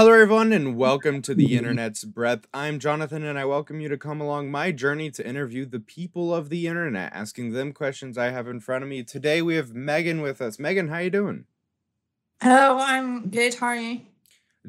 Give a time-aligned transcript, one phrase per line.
[0.00, 2.46] Hello, everyone, and welcome to the Internet's Breath.
[2.54, 6.34] I'm Jonathan, and I welcome you to come along my journey to interview the people
[6.34, 9.02] of the internet, asking them questions I have in front of me.
[9.02, 10.58] Today, we have Megan with us.
[10.58, 11.44] Megan, how you doing?
[12.40, 13.56] Hello, I'm good.
[13.56, 14.00] How are you?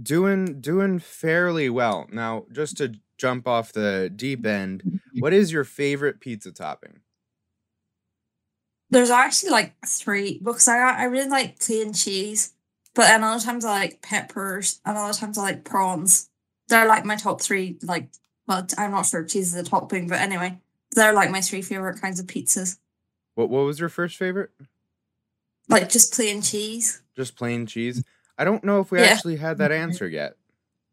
[0.03, 2.09] Doing doing fairly well.
[2.11, 6.99] Now, just to jump off the deep end, what is your favorite pizza topping?
[8.89, 12.51] There's actually like three because I I really like plain cheese,
[12.93, 16.29] but then other times I like peppers, and other times I like prawns.
[16.67, 17.77] They're like my top three.
[17.81, 18.09] Like,
[18.47, 20.59] well, I'm not sure if cheese is a topping, but anyway,
[20.91, 22.77] they're like my three favorite kinds of pizzas.
[23.35, 24.51] What what was your first favorite?
[25.69, 27.01] Like just plain cheese.
[27.15, 28.03] Just plain cheese.
[28.37, 29.05] I don't know if we Yeah.
[29.13, 30.35] actually had that answer yet.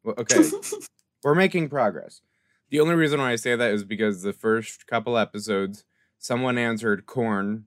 [0.04, 0.50] Well, okay,
[1.24, 2.20] we're making progress.
[2.70, 5.84] The only reason why I say that is because the first couple episodes,
[6.18, 7.64] someone answered corn,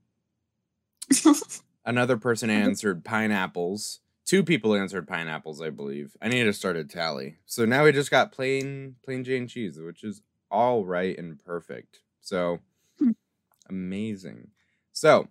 [1.84, 4.00] another person answered pineapples,
[4.32, 6.16] two people answered pineapples, I believe.
[6.22, 7.36] I need to start a tally.
[7.44, 12.00] So now we just got plain plain Jane cheese, which is all right and perfect.
[12.22, 12.60] So
[12.98, 13.10] Hmm.
[13.68, 14.48] amazing.
[14.90, 15.28] So,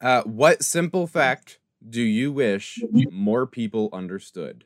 [0.00, 4.64] uh, what simple fact do you wish more people understood?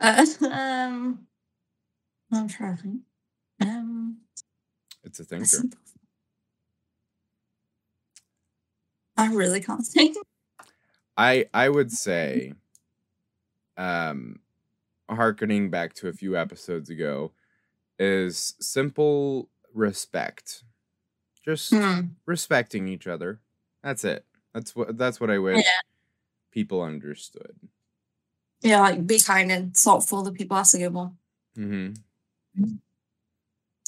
[0.00, 1.26] Uh, um,
[2.30, 3.04] I'm trying.
[3.62, 4.18] Um,
[5.04, 5.64] It's a a thinker.
[9.16, 10.16] I really can't think.
[11.16, 12.52] I I would say,
[13.76, 14.40] um,
[15.10, 17.32] harkening back to a few episodes ago,
[17.98, 20.64] is simple respect.
[21.44, 22.16] Just Hmm.
[22.26, 23.40] respecting each other.
[23.82, 24.26] That's it.
[24.54, 25.72] That's what that's what I wish Yeah.
[26.52, 27.56] people understood.
[28.62, 30.56] Yeah, like be kind and thoughtful to people.
[30.56, 31.18] That's a good one.
[31.56, 31.94] hmm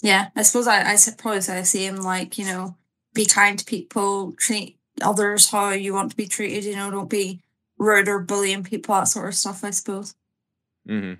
[0.02, 2.76] Yeah, I suppose I, I probably say the same, like, you know,
[3.14, 7.10] be kind to people, treat others how you want to be treated, you know, don't
[7.10, 7.40] be
[7.78, 10.14] rude or bullying people, that sort of stuff, I suppose.
[10.86, 11.14] hmm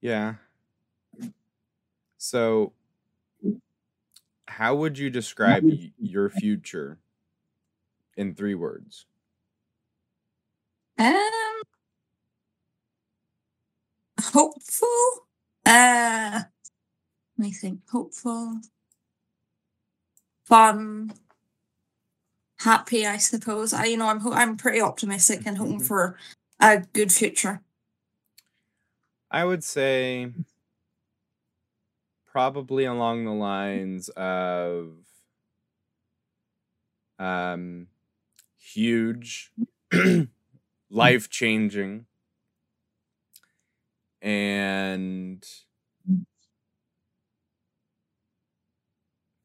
[0.00, 0.34] Yeah.
[2.18, 2.72] So,
[4.46, 5.64] how would you describe
[5.98, 6.98] your future
[8.16, 9.06] in three words?
[10.98, 11.62] Um
[14.20, 15.26] hopeful.
[15.66, 16.42] Uh
[17.38, 17.80] let me think.
[17.90, 18.60] Hopeful.
[20.44, 21.12] Fun.
[22.60, 23.72] Happy, I suppose.
[23.72, 25.86] I you know, I'm ho- I'm pretty optimistic and hoping Mhm.
[25.86, 26.18] for
[26.60, 27.62] a good future.
[29.30, 30.32] I would say
[32.26, 34.96] probably along the lines of
[37.18, 37.88] um
[38.58, 39.52] huge
[40.90, 42.06] life changing
[44.22, 45.44] and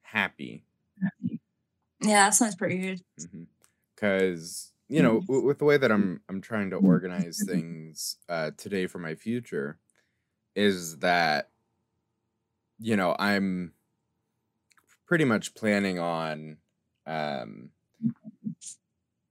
[0.02, 0.64] happy
[2.02, 3.02] Yeah, that sounds pretty good.
[3.20, 3.44] Mm-hmm.
[3.96, 6.86] because you know w- with the way that i'm i'm trying to mm-hmm.
[6.86, 7.52] organize mm-hmm.
[7.52, 9.80] things uh today for my future
[10.56, 11.50] is that
[12.80, 13.74] you know i'm
[15.06, 16.58] pretty much planning on
[17.06, 17.70] um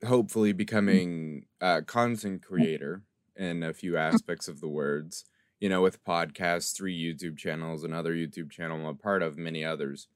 [0.06, 3.02] hopefully becoming a content creator
[3.36, 5.24] in a few aspects of the words
[5.60, 9.64] you know with podcasts three youtube channels another youtube channel i'm a part of many
[9.64, 10.08] others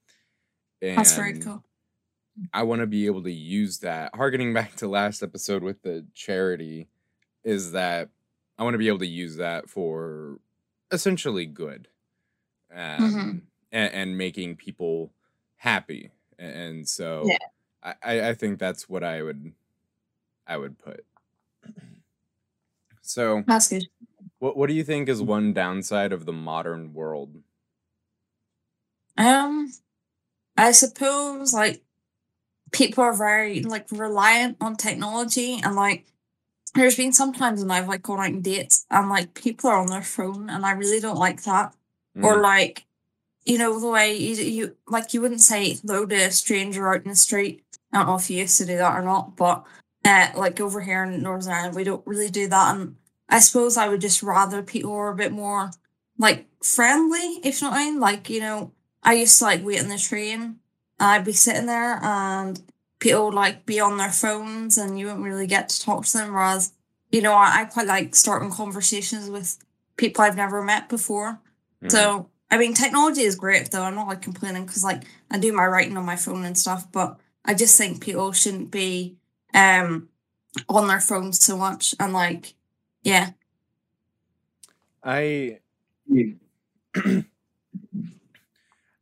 [0.81, 1.63] That's very cool.
[2.53, 4.15] I want to be able to use that.
[4.15, 6.89] Harkening back to last episode with the charity,
[7.45, 8.09] is that
[8.59, 10.39] I want to be able to use that for
[10.93, 11.89] essentially good,
[12.75, 13.43] um,
[13.73, 15.13] and, and making people
[15.57, 16.11] happy.
[16.39, 17.37] And so, Yeah.
[17.83, 19.53] I, I I think that's what I would
[20.47, 21.05] I would put.
[23.03, 23.89] So, That's good.
[24.39, 27.43] what what do you think is one downside of the modern world?
[29.19, 29.71] Um,
[30.61, 31.83] I suppose like
[32.73, 36.07] people are very like reliant on technology and like
[36.75, 39.79] there's been some times when I've like gone out on dates and like people are
[39.81, 41.75] on their phone and I really don't like that.
[42.23, 42.87] Or Mm, like,
[43.45, 47.03] you know, the way you, you like you wouldn't say hello to a stranger out
[47.05, 47.65] in the street.
[47.93, 49.65] I don't know if you used to do that or not, but
[50.05, 52.77] uh, like over here in Northern Ireland, we don't really do that.
[52.77, 52.97] And
[53.29, 55.71] I suppose I would just rather people were a bit more
[56.19, 58.01] like friendly, if you know what I mean.
[58.01, 60.60] Like, you know, I used to like wait in the train and
[61.01, 62.61] I'd be sitting there and
[63.01, 66.19] people would like be on their phones and you wouldn't really get to talk to
[66.19, 66.33] them.
[66.35, 66.73] Whereas,
[67.11, 69.59] you know, I, I quite like starting conversations with
[69.97, 71.41] people I've never met before.
[71.83, 71.91] mhm.
[71.91, 73.83] So, I mean, technology is great though.
[73.83, 76.91] I'm not like complaining because like I do my writing on my phone and stuff,
[76.93, 79.17] but I just think people shouldn't be
[79.55, 80.09] um
[80.69, 82.55] on their phones so much and like
[83.03, 83.31] yeah.
[85.03, 85.59] I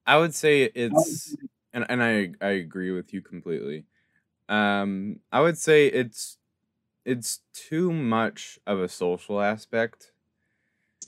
[0.06, 1.34] I would say it's
[1.72, 3.86] and and I I agree with you completely.
[4.48, 6.38] Um, I would say it's
[7.04, 10.12] it's too much of a social aspect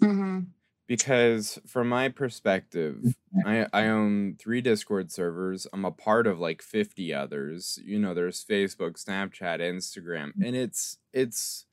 [0.03, 0.51] Mm-hmm.
[0.87, 5.67] because from my perspective, I I own three Discord servers.
[5.73, 7.79] I'm a part of like 50 others.
[7.85, 11.67] You know, there's Facebook, Snapchat, Instagram, and it's it's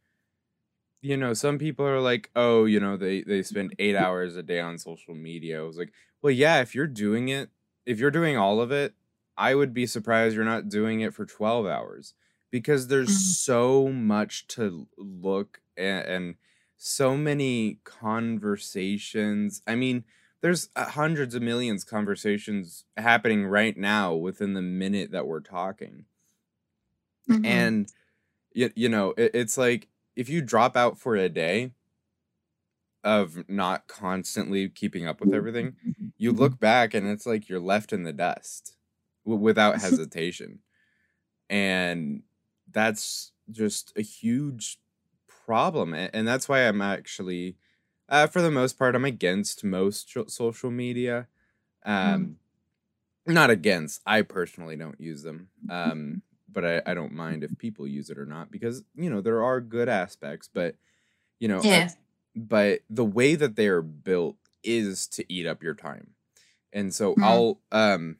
[1.01, 4.43] you know, some people are like, "Oh, you know, they they spend 8 hours a
[4.43, 7.51] day on social media." I was like, "Well, yeah, if you're doing it,
[7.87, 8.95] if you're doing all of it,
[9.37, 12.15] I would be surprised you're not doing it for 12 hours
[12.51, 13.17] because there's Mhm.
[13.17, 16.35] so much to look and, and
[16.77, 19.61] so many conversations.
[19.67, 20.05] I mean,
[20.41, 26.05] there's uh, hundreds of millions conversations happening right now within the minute that we're talking.
[27.29, 27.67] Mm-hmm.
[27.67, 27.87] And
[28.53, 31.73] you, you know, it, it's like if you drop out for a day
[33.03, 35.75] of not constantly keeping up with everything,
[36.17, 38.75] you look back and it's like you're left in the dust
[39.25, 40.59] w- without hesitation.
[41.49, 42.23] And
[42.71, 44.79] that's just a huge
[45.27, 45.93] problem.
[45.93, 47.57] And that's why I'm actually,
[48.09, 51.27] uh, for the most part, I'm against most social media.
[51.85, 52.37] Um,
[53.25, 54.01] Not against.
[54.05, 55.49] I personally don't use them.
[55.69, 59.21] Um, but I, I don't mind if people use it or not because, you know,
[59.21, 60.75] there are good aspects, but,
[61.39, 61.85] you know, I- yeah.
[62.37, 66.15] But the way that they are built is to eat up your time.
[66.73, 67.23] And so Mhm.
[67.23, 68.17] i'll um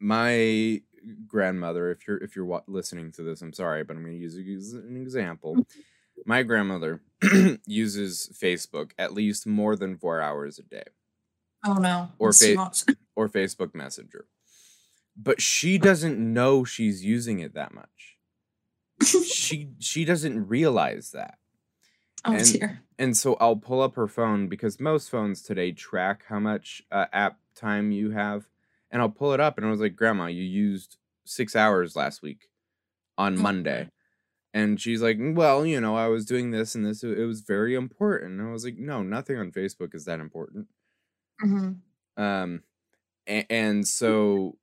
[0.00, 0.82] my
[1.26, 4.20] grandmother if you're if you're wa- listening to this i'm sorry but i'm going to
[4.20, 5.62] use as an example.
[6.26, 7.02] My grandmother
[7.66, 10.84] uses facebook at least more than four hours a day.
[11.64, 12.08] Oh no.
[12.18, 12.58] Or fa-
[13.16, 14.26] or facebook messenger.
[15.16, 18.18] But she doesn't know she's using it that much.
[19.24, 21.39] She she doesn't realize that
[22.24, 22.80] oh and- dear.
[22.98, 27.06] and so I'll pull up her phone because most phones today track how much uh,
[27.12, 28.48] app time you have,
[28.90, 32.22] and I'll pull it up and I was like, "Grandma, you used six hours last
[32.22, 32.48] week
[33.18, 33.88] on Oh, Monday,"
[34.54, 37.02] and she's like, "Well, you know, I was doing this and this.
[37.02, 40.66] It was very important." And I was like, "No, nothing on Facebook is that important."
[41.44, 42.22] Mm-hmm.
[42.22, 42.62] Um,
[43.26, 44.56] and, and so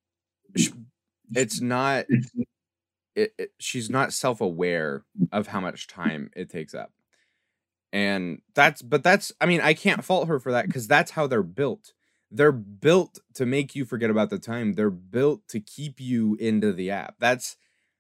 [1.34, 2.06] it's not.
[3.16, 6.92] It, it, she's not self-aware of how much time it takes up
[7.94, 11.28] and that's but that's i mean i can't fault her for that because that's how
[11.28, 11.94] they're built.
[12.30, 14.74] They're built to make you forget about the time.
[14.74, 17.16] They're built to keep you into the app.
[17.20, 17.56] That's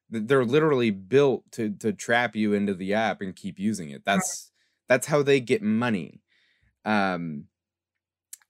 [0.10, 4.04] they're literally built to to trap you into the app and keep using it.
[4.06, 4.52] That's
[4.88, 6.22] that's how they get money.
[6.84, 7.46] Um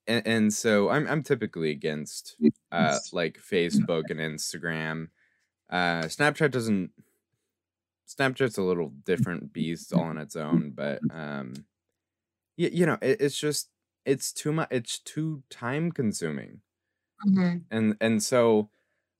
[0.07, 2.35] and, and so i'm i'm typically against
[2.71, 5.09] uh like facebook and instagram.
[5.69, 6.91] Uh snapchat doesn't
[8.07, 11.65] Snapchat's a little different beast all on its own, but um,
[12.57, 13.71] you, you know, it, it's just
[14.05, 14.69] it's too much.
[14.71, 16.61] It's too time consuming,
[17.25, 17.67] Mm-hmm.
[17.71, 18.69] and and so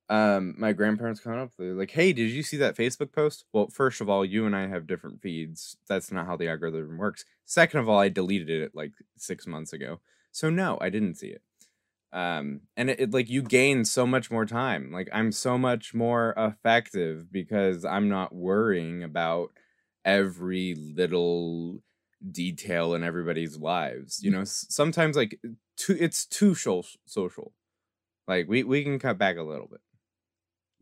[0.10, 1.54] um, my grandparents come up.
[1.58, 4.56] They're like, "Hey, did you see that Facebook post?" Well, first of all, you and
[4.56, 5.78] I have different feeds.
[5.88, 7.26] That's not how the algorithm works.
[7.46, 10.02] Second of all, I deleted it like six months ago,
[10.32, 11.44] so no, I didn't see it.
[12.14, 14.92] Um, and it, it like you gain so much more time.
[14.92, 19.52] Like I'm so much more effective because I'm not worrying about
[20.06, 21.82] every little
[22.32, 24.24] detail in everybody's lives.
[24.24, 25.40] You know, sometimes like
[25.76, 27.54] too it's too social.
[28.28, 29.82] Like we we can cut back a little bit.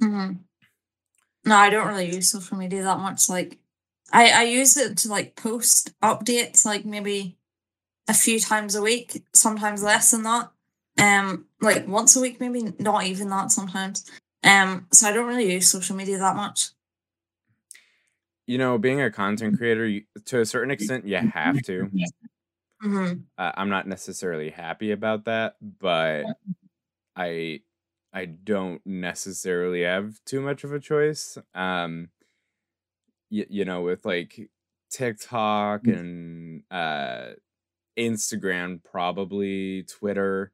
[0.01, 0.33] Mm-hmm.
[1.45, 3.29] No, I don't really use social media that much.
[3.29, 3.59] Like,
[4.11, 7.37] I I use it to like post updates, like maybe
[8.07, 10.51] a few times a week, sometimes less than that.
[10.97, 14.09] Um, like once a week, maybe not even that sometimes.
[14.43, 16.69] Um, so I don't really use social media that much.
[18.47, 21.89] You know, being a content creator, you, to a certain extent, you have to.
[22.83, 23.13] Mm-hmm.
[23.37, 26.25] Uh, I'm not necessarily happy about that, but
[27.15, 27.61] I
[28.13, 31.37] I don't necessarily have too much of a choice.
[31.53, 32.09] Um,
[33.31, 34.49] y- you know, with like
[34.91, 37.31] TikTok and uh,
[37.97, 40.51] Instagram, probably Twitter.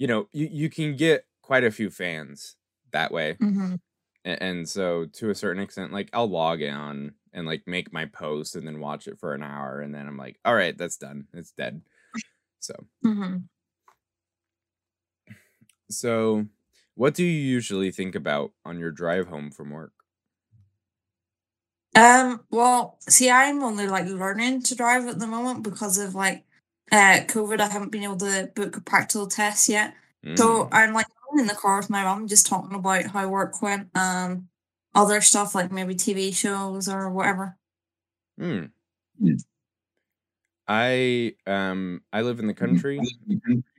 [0.00, 2.56] You know, you you can get quite a few fans
[2.92, 3.76] that way, Mm-hmm.
[4.24, 8.06] A- and so to a certain extent, like I'll log on and like make my
[8.06, 10.96] post and then watch it for an hour, and then I'm like, all right, that's
[10.96, 11.82] done, it's dead.
[12.60, 12.74] So.
[13.04, 13.38] Mm-hmm.
[15.90, 16.46] So,
[16.94, 19.92] what do you usually think about on your drive home from work?
[21.94, 26.44] Um, well, see, I'm only like learning to drive at the moment because of like
[26.92, 27.60] uh COVID.
[27.60, 29.94] I haven't been able to book a practical test yet.
[30.36, 31.06] So Mm, I'm like
[31.38, 34.48] in the car with my mom, just talking about how work went, um,
[34.94, 37.56] other stuff like maybe TV shows or whatever.
[38.38, 38.72] mm.
[39.20, 39.36] Mm.
[40.68, 43.08] I um I live in the country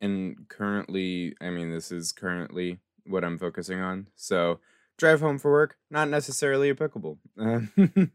[0.02, 4.08] and currently, I mean, this is currently what I'm focusing on.
[4.16, 4.60] So,
[4.98, 7.20] drive home for work, not necessarily applicable.
[7.40, 7.62] Uh,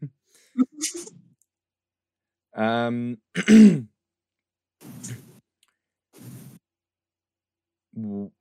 [2.55, 3.87] um, w-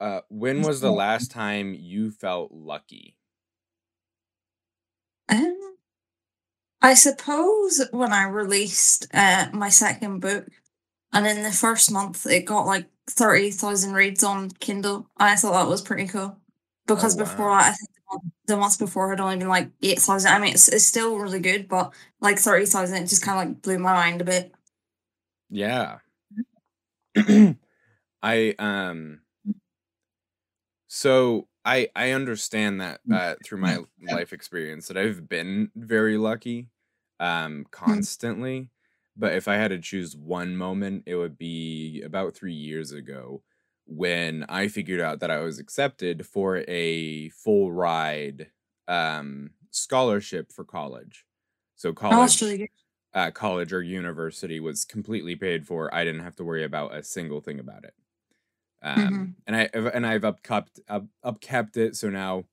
[0.00, 3.16] uh, when was the last time you felt lucky?
[5.28, 5.76] Um,
[6.82, 10.46] I suppose when I released uh, my second book,
[11.12, 15.52] and in the first month it got like thirty thousand reads on Kindle, I thought
[15.52, 16.38] that was pretty cool.
[16.86, 17.58] Because Oh, before wow.
[17.58, 20.32] that, I think the month- the months before had only been like eight thousand.
[20.32, 23.46] I mean, it's, it's still really good, but like thirty thousand, it just kind of
[23.48, 24.54] like blew my mind a bit.
[25.50, 25.98] Yeah.
[28.22, 29.22] I um
[30.88, 36.70] so I I understand that uh through my life experience that I've been very lucky
[37.20, 38.70] um constantly,
[39.16, 43.42] but if I had to choose one moment, it would be about 3 years ago
[43.86, 48.50] when I figured out that I was accepted for a full ride
[48.88, 51.26] um scholarship for college.
[51.76, 52.68] So Oh, college really good.
[53.16, 55.94] Uh, college or university was completely paid for.
[55.94, 57.94] I didn't have to worry about a single thing about it.
[58.82, 59.36] Um, Mhm.
[59.46, 59.62] and I
[59.94, 62.46] and I've upkept up upkept it, so now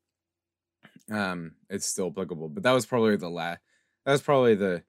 [1.11, 2.49] um, it's still applicable.
[2.49, 3.61] But that was probably the last.
[4.05, 4.83] That was probably the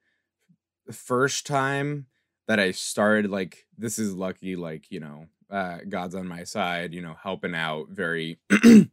[0.93, 2.07] first time
[2.49, 4.57] that I started like this is lucky.
[4.57, 6.95] Like you know, uh, God's on my side.
[6.95, 8.41] You know, helping out very,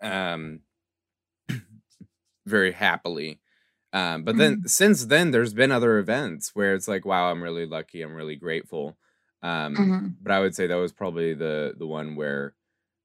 [0.00, 0.60] um,
[2.46, 3.40] very happily.
[3.94, 7.66] Um, but then since then, there's been other events where it's like, wow, I'm really
[7.66, 8.02] lucky.
[8.02, 8.98] I'm really grateful.
[9.42, 10.16] Um, Mhm.
[10.22, 12.54] but I would say that was probably the the one where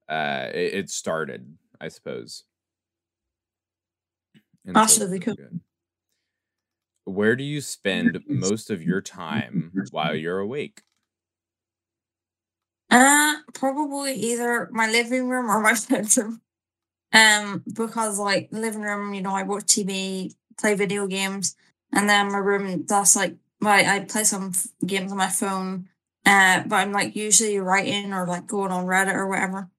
[0.10, 2.46] uh, it, it started, I suppose.
[4.66, 5.36] And That's so really cool.
[5.36, 5.62] good.
[7.04, 10.84] Where do you spend most of your time while you're awake?
[12.90, 16.42] Uh, probably either my living room or my bedroom.
[17.14, 21.56] Um, because like living room, you know, I watch TV, play video games,
[21.94, 25.90] and then my room, that's like, right, I play some f- games on my phone.
[26.26, 29.70] Uh, but I'm like usually writing or like going on Reddit or whatever.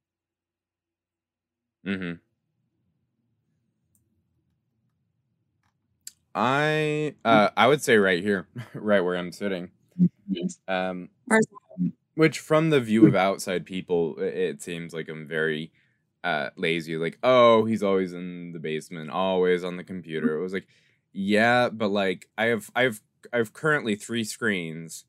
[1.86, 2.20] Mm-hmm.
[6.34, 9.70] I uh I would say right here, right where I'm sitting.
[10.68, 11.10] Um
[12.14, 15.72] which from the view of outside people, it seems like I'm very
[16.24, 16.96] uh lazy.
[16.96, 20.36] Like, oh, he's always in the basement, always on the computer.
[20.36, 20.68] It was like,
[21.12, 23.00] yeah, but like I have I've
[23.32, 25.04] I've currently three screens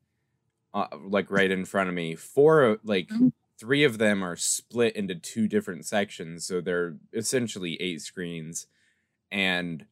[0.74, 2.16] uh, like right in front of me.
[2.16, 3.32] Four like Mhm.
[3.60, 8.68] three of them are split into two different sections, so they're essentially eight screens.
[9.32, 9.88] And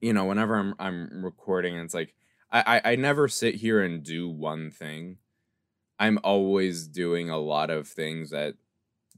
[0.00, 2.14] you know, whenever I'm I'm recording, it's like
[2.50, 5.18] I, I I never sit here and do one thing.
[5.98, 8.56] I'm always doing a lot of things at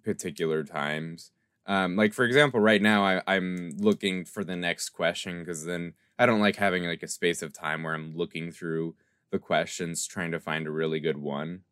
[0.06, 1.32] particular times.
[1.66, 5.94] Um, like for example, right now I, I'm looking for the next question because then
[6.18, 8.96] I don't like having like a space of time where I'm looking through
[9.32, 11.64] the questions trying to find a really good one.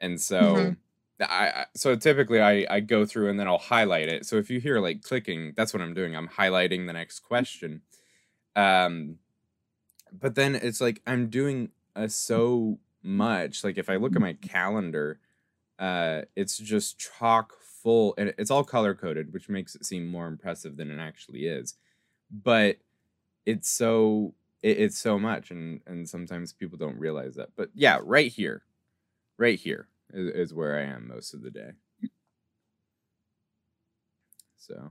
[0.00, 0.76] And so Mhm.
[1.20, 4.26] I I- so typically I I go through and then I'll highlight it.
[4.26, 6.16] So if you hear like clicking, that's what I'm doing.
[6.16, 7.82] I'm highlighting the next question.
[8.56, 9.20] Um
[10.12, 13.64] but then it's like I'm doing uh, so much.
[13.64, 15.20] Like if I look at my calendar,
[15.78, 20.26] uh, it's just chock full, and it's all color coded, which makes it seem more
[20.26, 21.74] impressive than it actually is.
[22.30, 22.78] But
[23.46, 27.50] it's so it, it's so much, and and sometimes people don't realize that.
[27.56, 28.62] But yeah, right here,
[29.38, 31.70] right here is, is where I am most of the day.
[34.56, 34.90] So,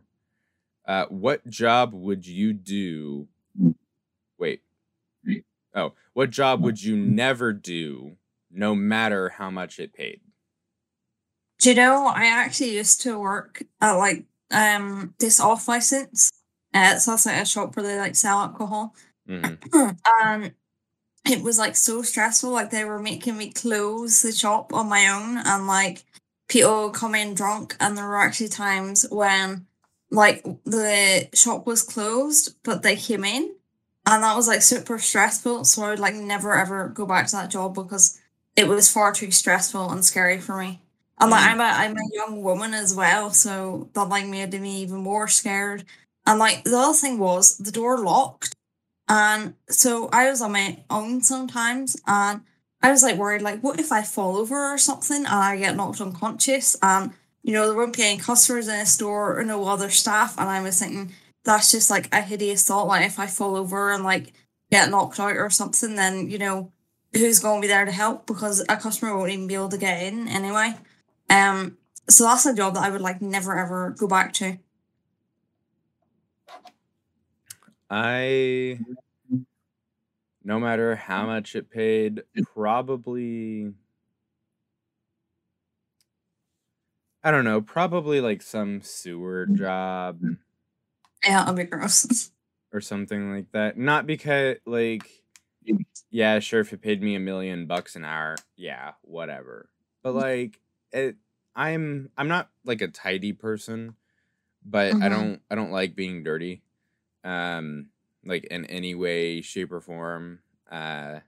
[0.87, 3.27] uh, what job would you do?
[4.37, 4.61] Wait.
[5.75, 8.17] Oh, what job would you never do,
[8.49, 10.21] no matter how much it paid?
[11.59, 16.31] Do you know, I actually used to work at like um this off license.
[16.73, 18.93] Uh, so that's like a shop where they like sell alcohol.
[19.27, 19.55] hmm
[20.21, 20.53] and
[21.29, 22.51] it was like so stressful.
[22.51, 26.05] Like they were making me close the shop on my own, and like
[26.49, 27.75] people would come in drunk.
[27.79, 29.67] And there were actually times when
[30.11, 33.55] like the shop was closed, but they came in,
[34.05, 35.65] and that was like super stressful.
[35.65, 38.19] So I would like never ever go back to that job because
[38.55, 40.81] it was far too stressful and scary for me.
[41.19, 41.43] And like.
[41.49, 45.27] I'm a I'm a young woman as well, so that like made me even more
[45.27, 45.83] scared.
[46.25, 48.53] And like the other thing was the door locked.
[49.09, 52.41] And so I was on my own sometimes, and
[52.81, 55.75] I was like worried, like, what if I fall over or something and I get
[55.75, 56.75] knocked unconscious?
[56.81, 60.37] And you know, there won't be any customers in the store or no other staff.
[60.37, 61.13] And I was thinking
[61.45, 62.87] that's just like a hideous thought.
[62.87, 64.33] Like, if I fall over and like
[64.71, 66.71] get knocked out or something, then you know,
[67.13, 68.27] who's going to be there to help?
[68.27, 70.75] Because a customer won't even be able to get in anyway.
[71.29, 71.77] Um,
[72.09, 74.57] so that's a job that I would like never ever go back to.
[77.89, 78.79] I,
[80.43, 81.27] no matter how mm.
[81.27, 83.73] much it paid, probably,
[87.23, 89.57] I don't know, probably like some sewer mm.
[89.57, 90.19] job
[91.25, 92.31] Yeah, that'd be gross.
[92.73, 93.77] or something like that.
[93.77, 95.09] Not because, like,
[95.69, 95.85] mm.
[96.09, 99.69] yeah, sure, if it paid me a million bucks an hour, yeah, whatever.
[100.03, 100.59] But like,
[100.97, 101.17] it,
[101.55, 103.95] I'm, I'm not like a tidy person,
[104.65, 105.09] but I Mhm.
[105.09, 106.63] don't, I don't like being dirty,
[107.23, 107.91] um,
[108.25, 110.41] like in any way, shape, or form.
[110.71, 111.21] Uh,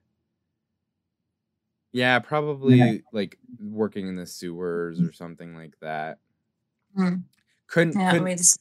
[1.91, 6.19] yeah, probably like working in the sewers or something like that.
[6.95, 7.23] Mm.
[7.67, 8.59] Couldn't, Yeah, couldn't just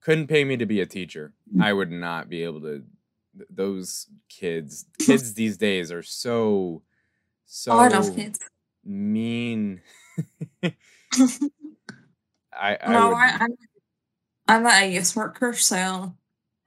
[0.00, 1.34] couldn't pay me to be a teacher.
[1.58, 2.84] I would not be able to.
[3.50, 6.82] Those kids, kids these days are so,
[7.46, 8.26] so
[8.84, 9.82] mean.
[12.52, 13.56] I, I no, would, I, I'm
[14.48, 16.14] I'm a youth worker, so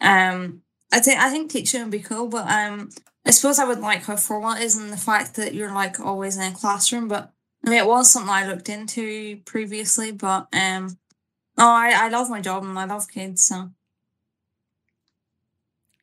[0.02, 2.90] um, I think I think teaching would be cool, but um,
[3.26, 6.00] I suppose I would like how formal it is and the fact that you're like
[6.00, 7.08] always in a classroom.
[7.08, 7.32] But
[7.66, 10.98] I mean, it was something I looked into previously, but um,
[11.58, 13.72] oh, I I love my job and I love kids, so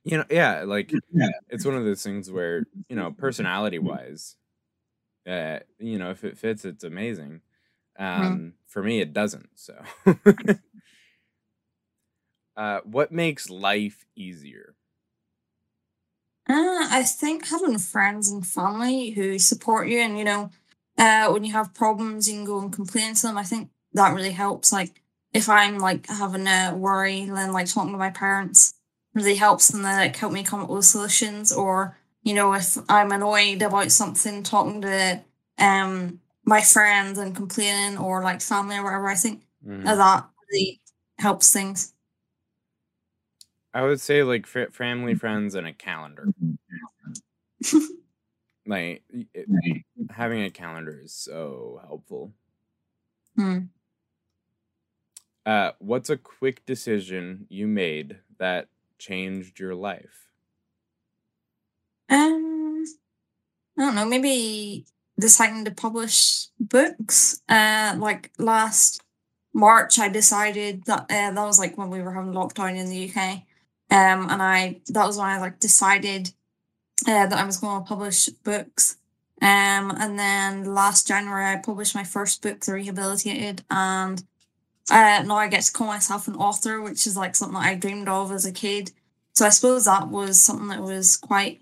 [0.04, 0.92] you know, yeah, like
[1.50, 4.36] it's one of those things where you know, personality wise,
[5.26, 7.40] uh, you know, if it fits, it's amazing.
[7.98, 9.48] Um, for me, it doesn't.
[9.54, 9.74] So,
[12.56, 14.74] uh, what makes life easier?
[16.48, 20.50] Uh, I think having friends and family who support you, and you know,
[20.98, 23.38] uh, when you have problems, you can go and complain to them.
[23.38, 24.72] I think that really helps.
[24.72, 28.74] Like, if I'm like having a worry, then like talking to my parents
[29.14, 29.82] really helps them.
[29.82, 31.52] They like help me come up with solutions.
[31.52, 35.22] Or you know, if I'm annoyed about something, talking to
[35.58, 40.80] um my friends and complaining, or like family or whatever, I think uh, that really
[41.18, 41.92] helps things.
[43.74, 46.28] I would say like fa- family, friends, and a calendar.
[48.66, 49.46] Like it,
[50.10, 52.32] having a calendar is so helpful.
[53.36, 53.58] Hmm.
[55.44, 58.68] Uh, what's a quick decision you made that
[58.98, 60.28] changed your life?
[62.08, 62.84] Um,
[63.78, 64.06] I don't know.
[64.06, 64.86] Maybe
[65.18, 67.40] deciding to publish books.
[67.48, 69.02] Uh, like last
[69.52, 73.08] March, I decided that uh, that was like when we were having lockdown in the
[73.08, 73.42] UK.
[73.90, 76.32] Um, and I that was when I like decided
[77.06, 78.96] uh, that I was going to publish books.
[79.42, 84.22] Um, and then last January, I published my first book, The Rehabilitated, and
[84.90, 87.74] uh, now I get to call myself an author, which is like something that I
[87.74, 88.92] dreamed of as a kid.
[89.34, 91.60] So I suppose that was something that was quite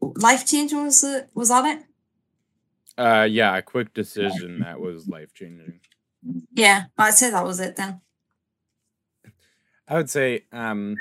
[0.00, 0.82] life changing.
[0.84, 1.30] Was it?
[1.34, 1.84] Was that it?
[3.00, 5.80] Uh, yeah, a quick decision that was life changing.
[6.52, 8.02] Yeah, I'd say that was it then.
[9.88, 10.96] I would say um,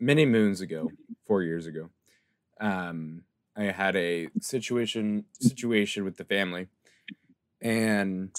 [0.00, 0.90] many moons ago,
[1.24, 1.90] four years ago,
[2.60, 3.24] um,
[3.56, 6.68] I had a situation situation with the family,
[7.60, 8.32] and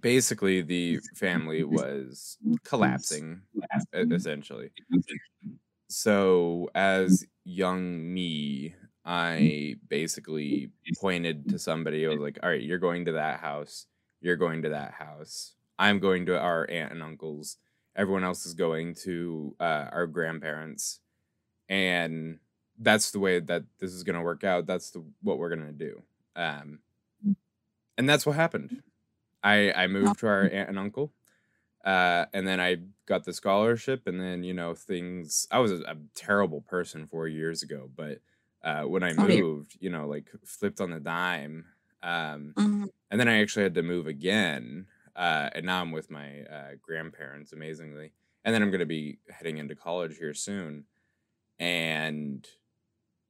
[0.00, 3.42] basically the family was collapsing,
[3.94, 4.70] essentially.
[5.88, 8.74] So as young me,
[9.04, 12.06] I basically pointed to somebody.
[12.06, 13.86] I was like, "All right, you're going to that house.
[14.20, 15.54] You're going to that house.
[15.78, 17.56] I'm going to our aunt and uncles.
[17.96, 21.00] Everyone else is going to uh, our grandparents,
[21.68, 22.38] and
[22.78, 24.66] that's the way that this is going to work out.
[24.66, 26.02] That's the what we're going to do."
[26.36, 26.80] Um,
[27.98, 28.82] and that's what happened.
[29.42, 31.12] I I moved to our aunt and uncle,
[31.84, 35.48] uh, and then I got the scholarship, and then you know things.
[35.50, 38.20] I was a, a terrible person four years ago, but
[38.62, 41.66] uh, when I moved, you know, like flipped on the dime.
[42.02, 42.90] Um, Mhm.
[43.10, 46.74] and then I actually had to move again, uh, and now I'm with my uh,
[46.80, 48.12] grandparents, amazingly.
[48.44, 50.86] And then I'm going to be heading into college here soon,
[51.58, 52.48] and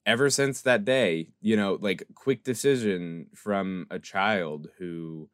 [0.06, 5.30] ever since that day, you know, like quick decision from a child who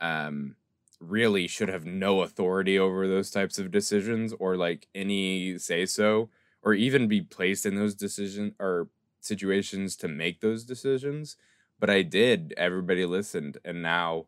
[0.00, 0.56] um
[1.00, 6.30] really should have no authority over those types of decisions or like any say so
[6.62, 8.90] or even be placed in those decisions or
[9.26, 11.36] situations to make those decisions
[11.78, 14.26] but i did everybody listened and now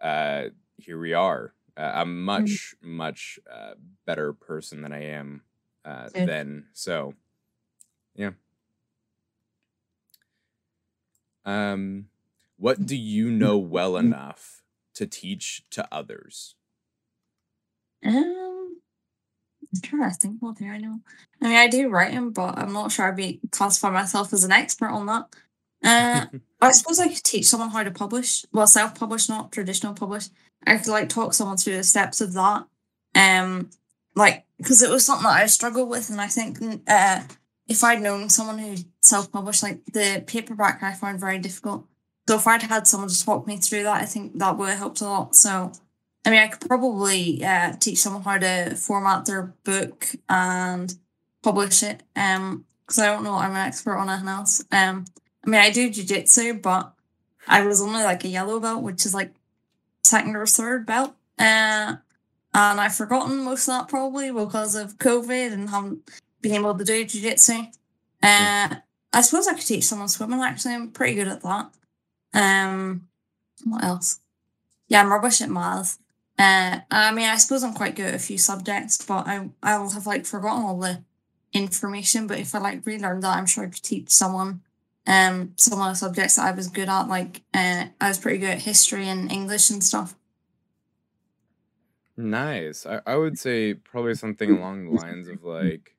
[0.00, 0.44] uh
[0.76, 1.54] here we are.
[1.76, 3.74] Uh, i'm much much uh,
[4.06, 5.42] better person than i am
[5.84, 7.14] uh then so
[8.14, 8.30] yeah.
[11.44, 12.08] Um
[12.56, 14.62] what do you know well enough
[14.94, 16.54] to teach to others?
[18.04, 18.43] Um,
[19.74, 21.00] I'm trying to think what do I know.
[21.40, 24.52] I mean, I do writing, but I'm not sure I'd be classify myself as an
[24.52, 25.26] expert on that.
[25.82, 26.26] Uh,
[26.60, 28.44] I suppose I could teach someone how to publish.
[28.52, 30.28] Well, self-publish, not traditional publish.
[30.66, 32.66] I could like talk someone through the steps of that.
[33.14, 33.70] Um,
[34.16, 37.22] like because it was something that I struggled with, and I think uh,
[37.68, 41.86] if I'd known someone who self published, like the paperback, I found very difficult.
[42.28, 44.78] So if I'd had someone just walk me through that, I think that would have
[44.78, 45.36] helped a lot.
[45.36, 45.72] So,
[46.24, 50.94] I mean, I could probably uh, teach someone how to format their book and
[51.42, 52.02] publish it.
[52.16, 54.62] Um, because I don't know, I'm an expert on anything else.
[54.70, 55.06] Um,
[55.44, 56.92] I mean, I do jujitsu, but
[57.48, 59.34] I was only like a yellow belt, which is like
[60.02, 61.14] second or third belt.
[61.38, 61.96] Uh,
[62.56, 66.10] and I've forgotten most of that probably because of COVID and haven't
[66.40, 67.64] been able to do jiu-jitsu.
[68.22, 68.76] Uh,
[69.12, 70.74] I suppose I could teach someone swimming actually.
[70.74, 71.70] I'm pretty good at that.
[72.32, 73.08] Um,
[73.64, 74.20] what else?
[74.88, 75.98] Yeah, I'm rubbish at math.
[76.38, 79.78] Uh, I mean, I suppose I'm quite good at a few subjects, but I I
[79.78, 81.04] will have like forgotten all the
[81.52, 82.26] information.
[82.26, 84.62] But if I like relearn that, I'm sure I could teach someone
[85.06, 87.08] um some of the subjects that I was good at.
[87.08, 90.16] Like uh, I was pretty good at history and English and stuff.
[92.16, 92.86] Nice.
[92.86, 95.96] I, I would say probably something along the lines of like,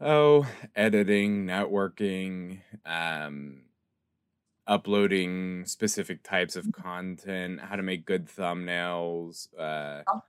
[0.00, 3.62] oh, editing, networking, um,
[4.66, 10.22] uploading specific types of content, how to make good thumbnails, uh, Oh.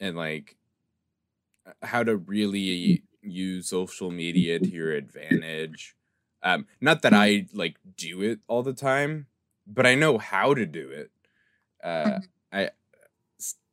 [0.00, 0.56] and like
[1.66, 5.96] uh, how to really use social media to your advantage.
[6.42, 9.26] Um, not that I like do it all the time,
[9.66, 11.10] but I know how to do it.
[11.82, 12.20] Uh,
[12.52, 12.70] I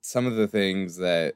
[0.01, 1.35] some of the things that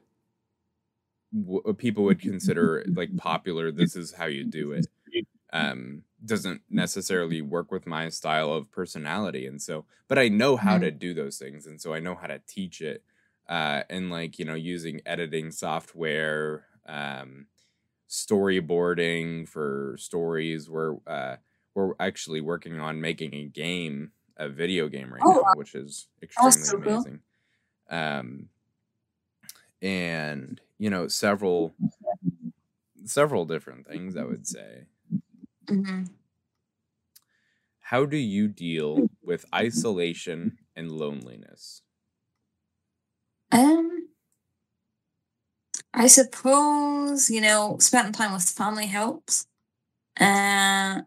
[1.32, 3.70] w- people would consider like popular.
[3.72, 4.86] This is how you do it.
[5.52, 10.78] Um, doesn't necessarily work with my style of personality, and so, but I know how
[10.78, 10.80] Mhm.
[10.80, 13.04] to do those things, and so I know how to teach it.
[13.48, 17.46] Uh, and like you know, using editing software, um,
[18.08, 20.68] storyboarding for stories.
[20.70, 21.36] We're uh,
[21.74, 26.08] we're actually working on making a game, a video game right Oh, now, which is
[26.22, 27.06] extremely so cool.
[27.08, 27.22] amazing.
[27.90, 28.50] Um,
[29.82, 31.74] and you know, several
[33.04, 34.16] several different things.
[34.16, 34.86] I would say.
[35.70, 36.04] Hmm
[37.80, 41.82] How do you deal with isolation and loneliness?
[43.52, 44.08] Um,
[45.94, 49.46] I suppose you know spending time with family helps.
[50.20, 51.02] Uh,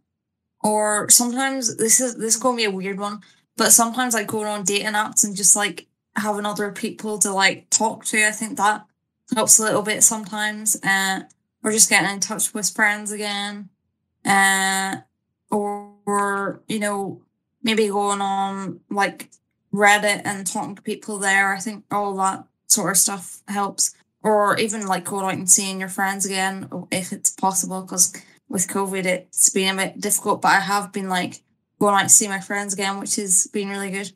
[0.63, 3.21] or sometimes this is this is gonna be a weird one,
[3.57, 7.69] but sometimes like going on dating apps and just like having other people to like
[7.71, 8.27] talk to.
[8.27, 8.85] I think that
[9.35, 10.77] helps a little bit sometimes.
[10.83, 11.21] Uh,
[11.63, 13.69] or just getting in touch with friends again.
[14.25, 14.97] Uh,
[15.51, 17.21] or, or you know
[17.63, 19.29] maybe going on like
[19.73, 21.53] Reddit and talking to people there.
[21.53, 23.95] I think all that sort of stuff helps.
[24.21, 27.81] Or even like going out and seeing your friends again if it's possible.
[27.81, 28.13] Because
[28.47, 30.41] with COVID, it's been a bit difficult.
[30.41, 31.41] But I have been like
[31.79, 34.11] going out to see my friends again, which has been really good.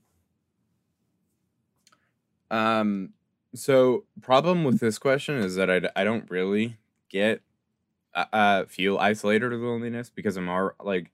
[2.50, 3.10] Um,
[3.54, 6.78] so problem with this question is that I I don't really
[7.10, 7.42] get
[8.34, 11.12] uh, feel isolated or loneliness because I'm all like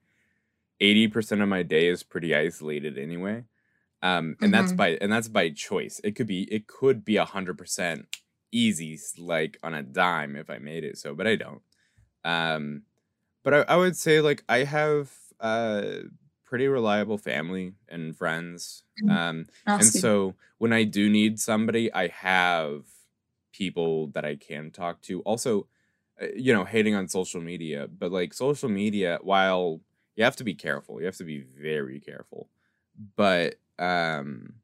[0.80, 3.46] 80% of my day is pretty isolated anyway.
[4.02, 4.74] Um, and that's Mhm.
[4.74, 6.02] by and that's by choice.
[6.04, 8.08] It could be it could be a hundred percent
[8.52, 11.62] easy, like on a dime if I made it so, but I don't.
[12.24, 12.84] Um,
[13.44, 15.96] but I, I would say like I have uh
[16.46, 18.84] pretty reliable family and friends.
[19.02, 19.18] Mhm.
[19.18, 22.86] Um, That's and so when I do need somebody, I have
[23.54, 25.22] people that I can talk to.
[25.22, 25.68] Also,
[26.36, 29.82] you know, hating on social media, but like social media, while
[30.16, 32.50] you have to be careful, you have to be very careful.
[33.16, 34.56] But um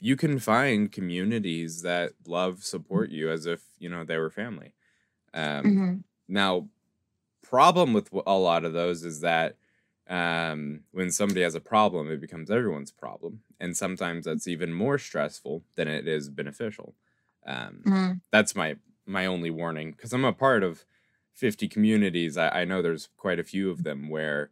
[0.00, 4.74] you can find communities that love support you as if, you know, they were family.
[5.34, 6.02] Um Mhm.
[6.28, 6.68] now
[7.42, 9.56] problem with a lot of those is that
[10.08, 14.98] um, when somebody has a problem, it becomes everyone's problem, and sometimes that's even more
[14.98, 16.96] stressful than it is beneficial.
[17.46, 18.20] Um, Mhm.
[18.32, 20.84] that's my my only warning because I'm a part of
[21.32, 22.36] 50 communities.
[22.36, 24.50] I, I know there's quite a few of them where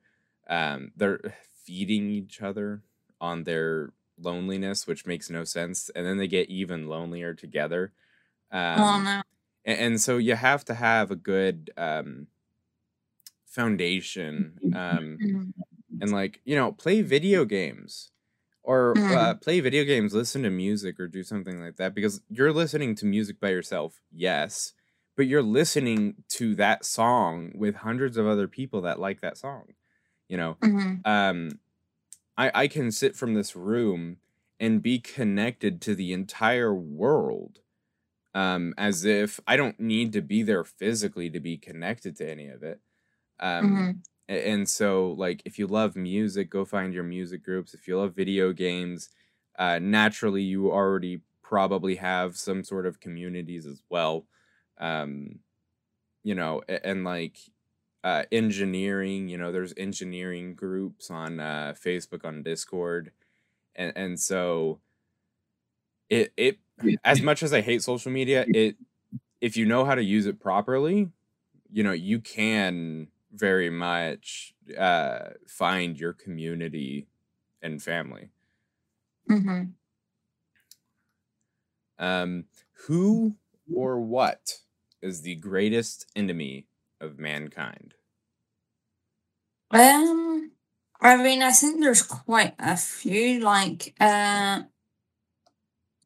[0.48, 1.20] um, they're
[1.52, 2.82] feeding each other
[3.20, 7.92] on their loneliness, which makes no sense, and then they get even lonelier together.
[8.50, 9.22] Um, oh no.
[9.64, 12.28] and, and so you have to have a good um
[13.46, 15.52] foundation um Mhm.
[16.00, 18.12] and like you know play video games
[18.62, 19.40] or uh, Mhm.
[19.42, 23.06] play video games listen to music or do something like that because you're listening to
[23.06, 24.72] music by yourself yes
[25.16, 29.66] but you're listening to that song with hundreds of other people that like that song
[30.28, 31.04] you know Mhm.
[31.04, 31.50] um
[32.36, 34.18] i i can sit from this room
[34.58, 37.60] and be connected to the entire world
[38.34, 42.48] um as if i don't need to be there physically to be connected to any
[42.48, 42.80] of it
[43.40, 44.02] um Mhm.
[44.30, 47.74] And so like if you love music go find your music groups.
[47.74, 49.10] If you love video games
[49.58, 54.26] uh naturally you already probably have some sort of communities as well.
[54.78, 55.40] Um
[56.24, 57.38] you know and, and like
[58.04, 63.12] uh engineering you know there's engineering groups on uh facebook on discord
[63.76, 64.80] and and so
[66.08, 66.58] it it
[67.04, 68.76] as much as i hate social media it
[69.40, 71.10] if you know how to use it properly
[71.70, 77.08] you know you can very much uh find your community
[77.62, 78.30] and family
[79.30, 79.70] Mm-hmm.
[81.98, 82.44] um
[82.86, 83.36] who
[83.72, 84.58] or what
[85.02, 86.66] is the greatest enemy
[87.00, 87.94] of mankind
[89.70, 90.52] Um,
[91.00, 94.62] I mean, I think there's quite a few, like uh,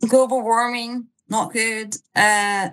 [0.08, 1.96] global warming, not good.
[2.14, 2.70] Uh,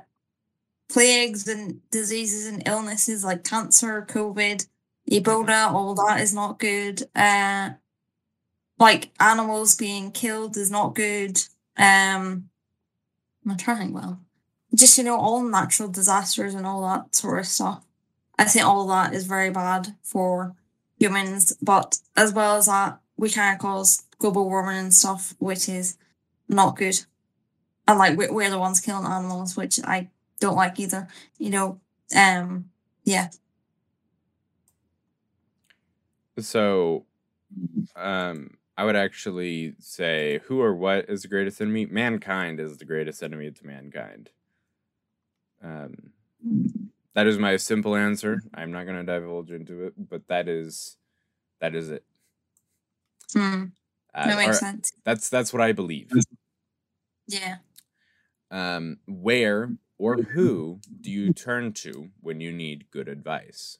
[0.91, 4.67] plagues and diseases and illnesses like cancer, COVID,
[5.10, 7.04] Ebola, all that is not good.
[7.15, 7.71] Uh,
[8.77, 11.41] like animals being killed is not good.
[11.77, 12.49] Um,
[13.47, 14.19] I'm trying well.
[14.75, 17.84] Just you know, all natural disasters and all that sort of stuff.
[18.38, 20.56] I think all that is very bad for
[20.99, 25.69] humans, but as well as that, we kind of cause global warming and stuff, which
[25.69, 25.97] is
[26.49, 26.99] not good.
[27.88, 30.10] And like we're the ones killing animals, which I
[30.41, 31.08] don't like either.
[31.38, 31.80] You know,
[32.15, 32.69] um,
[33.06, 33.30] yeah.
[36.39, 37.06] so
[37.95, 42.86] um i would actually say who or what is the greatest enemy mankind is the
[42.86, 44.30] greatest enemy to mankind
[45.63, 45.93] um
[47.13, 50.97] that is my simple answer i'm not going to divulge into it but that is
[51.60, 52.04] that is it
[53.34, 53.65] Hmm,
[54.15, 54.93] uh, that makes or- sense.
[55.04, 56.10] that's that's what i believe
[57.27, 57.58] Yeah.
[58.49, 59.69] um where
[60.02, 63.78] or who do you turn to when you need good advice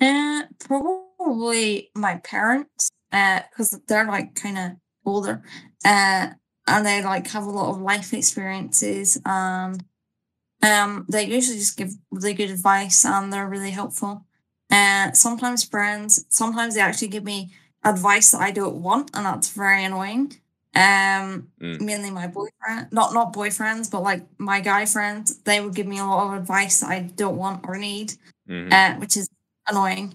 [0.00, 4.72] Uh, probably my parents, uh, because they're like kind of
[5.06, 5.42] older,
[5.84, 6.28] uh,
[6.66, 9.20] and they like have a lot of life experiences.
[9.24, 9.78] Um,
[10.62, 14.26] um, they usually just give really good advice, and they're really helpful.
[14.70, 17.52] Uh, sometimes friends, sometimes they actually give me
[17.84, 20.40] advice that I don't want, and that's very annoying.
[20.76, 21.80] Um, Mm.
[21.80, 25.98] mainly my boyfriend, not not boyfriends, but like my guy friends, they would give me
[25.98, 28.14] a lot of advice I don't want or need
[28.48, 28.72] Mhm.
[28.72, 29.28] uh, which is
[29.68, 30.14] annoying.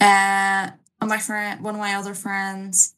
[0.00, 0.70] Uh,
[1.00, 2.94] and my friend, one of my other friends,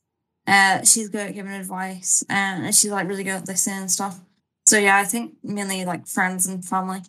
[0.46, 2.32] uh, she's good at giving advice, uh,
[2.66, 4.20] and she's like really good at listening and stuff.
[4.64, 7.02] So yeah, I think mainly like friends and family.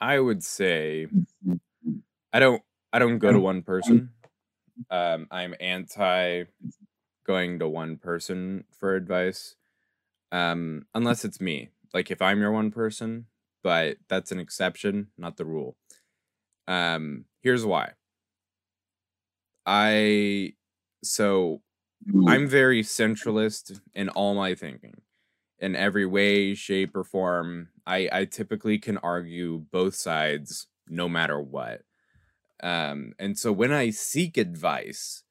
[0.00, 1.06] I would say
[2.32, 2.62] I don't
[2.92, 4.10] I don't go to one person.
[4.90, 6.44] Um, I'm anti
[7.30, 9.54] going to one person for advice.
[10.32, 11.70] Um, unless it's me.
[11.94, 13.26] Like if I'm your one person,
[13.62, 15.76] but that's an exception, not the rule.
[16.66, 17.92] Um, here's why.
[19.64, 20.54] I
[21.04, 21.62] so
[22.26, 25.02] I'm very centralist in all my thinking.
[25.60, 31.38] In every way, shape, or form, I, I typically can argue both sides no matter
[31.38, 31.82] what.
[32.62, 35.22] Um, and so when I seek advice,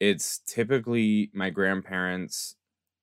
[0.00, 2.56] it's typically my grandparents,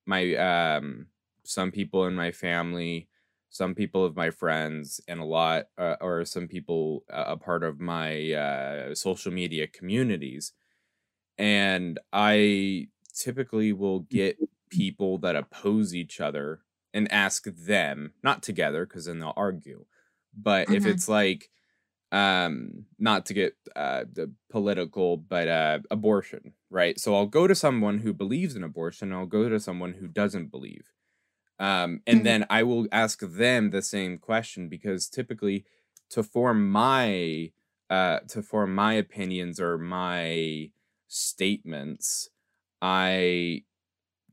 [0.06, 1.08] my um,
[1.44, 3.08] some people in my family,
[3.50, 7.64] some people of my friends, and a lot, uh, or some people uh, a part
[7.64, 10.52] of my uh, social media communities.
[11.38, 16.62] And I typically will get people that oppose each other
[16.94, 19.86] and ask them, not together, because then they'll argue.
[20.34, 20.86] But if Mhm.
[20.86, 21.50] it's like,
[22.12, 27.00] um, not to get uh, the political, but uh, abortion, right?
[27.00, 29.12] So I'll go to someone who believes in abortion.
[29.14, 30.92] I'll go to someone who doesn't believe,
[31.58, 32.26] um, and Mhm.
[32.26, 35.66] then I will ask them the same question because typically,
[36.10, 37.52] to form my
[37.90, 40.70] uh, to form my opinions or my
[41.08, 42.30] statements,
[42.82, 43.64] I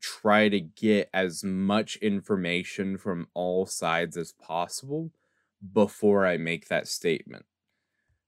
[0.01, 5.11] try to get as much information from all sides as possible
[5.73, 7.45] before I make that statement.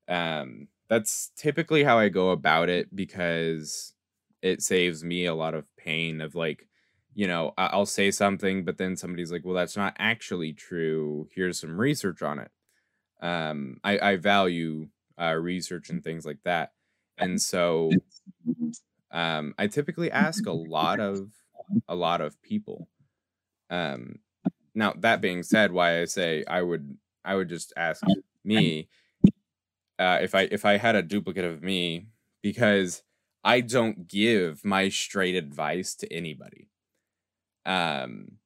[0.08, 3.95] Um, that's typically how I go about it because
[4.46, 6.68] it saves me a lot of pain of like,
[7.16, 11.28] you know, I'll say something, but then somebody's like, well, that's not actually true.
[11.34, 12.52] Here's some research on it.
[13.22, 16.74] Um, I, I value uh, research and things like that.
[17.18, 17.90] And so
[19.12, 21.32] um, I typically ask a lot of
[21.88, 22.88] a lot of people.
[23.72, 24.20] Um,
[24.76, 28.04] now that being said, why I say I would I would just ask
[28.44, 28.90] me
[30.00, 32.08] uh, if I if I had a duplicate of me
[32.42, 33.04] because
[33.46, 36.70] I don't give my straight advice to anybody.
[37.66, 38.40] Um,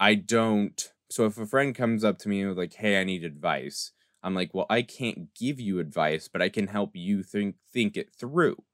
[0.00, 0.92] I don't.
[1.10, 4.34] So if a friend comes up to me with like, "Hey, I need advice," I'm
[4.34, 8.14] like, "Well, I can't give you advice, but I can help you think think it
[8.14, 8.64] through."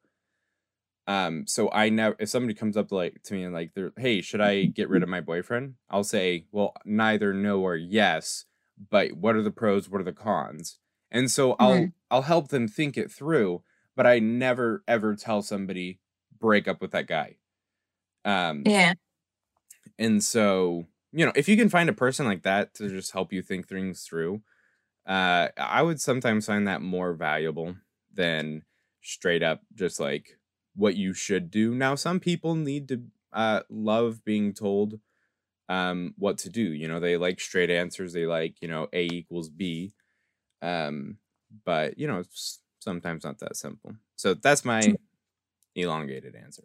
[1.08, 4.20] Um, so I never if somebody comes up like to me and like they're hey,
[4.22, 5.76] should I get rid of my boyfriend?
[5.88, 8.46] I'll say, well, neither no or yes,
[8.90, 10.80] but what are the pros, what are the cons?
[11.10, 11.92] And so I'll Mhm.
[12.10, 13.62] I'll help them think it through,
[13.96, 16.00] but I never ever tell somebody
[16.38, 17.38] break up with that guy.
[18.24, 18.94] Um Yeah.
[19.98, 23.32] and so, you know, if you can find a person like that to just help
[23.32, 24.42] you think things through,
[25.06, 27.76] uh, I would sometimes find that more valuable
[28.12, 28.64] than
[29.02, 30.38] straight up just like
[30.76, 31.74] what you should do.
[31.74, 35.00] Now, some people need to uh, love being told
[35.68, 36.62] um, what to do.
[36.62, 38.12] You know, they like straight answers.
[38.12, 39.94] They like, you know, A equals B.
[40.62, 41.18] Um,
[41.64, 43.94] but, you know, it's sometimes not that simple.
[44.16, 44.96] So that's my
[45.76, 46.64] elongated answer.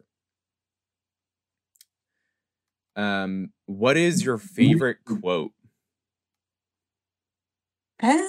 [2.95, 5.53] Um, what is your favorite quote?
[8.03, 8.27] Uh,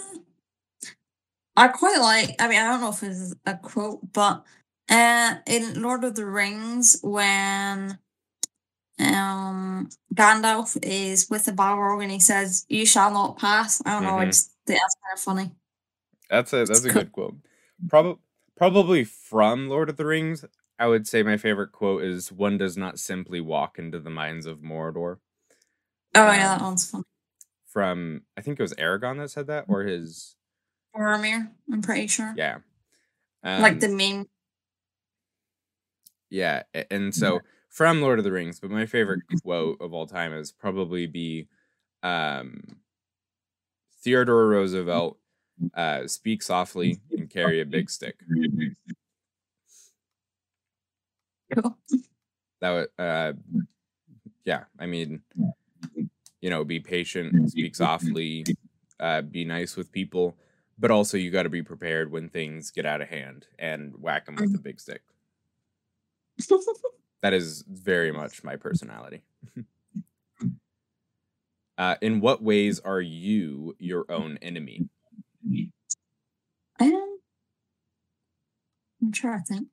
[1.56, 2.36] I quite like.
[2.40, 4.44] I mean, I don't know if it's a quote, but
[4.88, 7.98] uh, in Lord of the Rings, when
[8.98, 14.04] um Gandalf is with the Balrog and he says, "You shall not pass." I don't
[14.04, 14.18] know.
[14.18, 14.28] I Mhm.
[14.28, 15.56] just think that's kind of funny.
[16.30, 17.02] That's a that's a Cool.
[17.02, 17.36] good quote.
[17.88, 18.20] Probably
[18.56, 20.44] probably from Lord of the Rings.
[20.78, 24.46] I would say my favorite quote is "One does not simply walk into the mines
[24.46, 25.18] of Mordor."
[26.14, 27.02] Oh yeah, Um, that one's fun.
[27.66, 30.36] From I think it was Aragorn that said that, or his
[30.94, 32.34] Boromir, I'm pretty sure.
[32.36, 32.58] yeah,
[33.58, 34.28] like Um, the main.
[36.30, 40.32] Yeah, and so from Lord of the Rings, but my favorite quote of all time
[40.32, 41.48] is probably be
[42.02, 42.80] um
[44.02, 45.18] Theodore Roosevelt
[45.74, 48.16] uh speak softly and carry a big stick.
[51.54, 51.78] Cool.
[52.60, 53.32] That would uh
[54.44, 55.22] yeah, I mean
[56.40, 58.44] you know, be patient, speak softly,
[59.00, 60.36] uh be nice with people,
[60.78, 64.26] but also you got to be prepared when things get out of hand and whack
[64.26, 65.02] them with a big stick.
[67.22, 69.22] That is very much my personality.
[71.78, 74.88] uh, in what ways are you your own enemy?
[79.02, 79.68] I'm trying to think.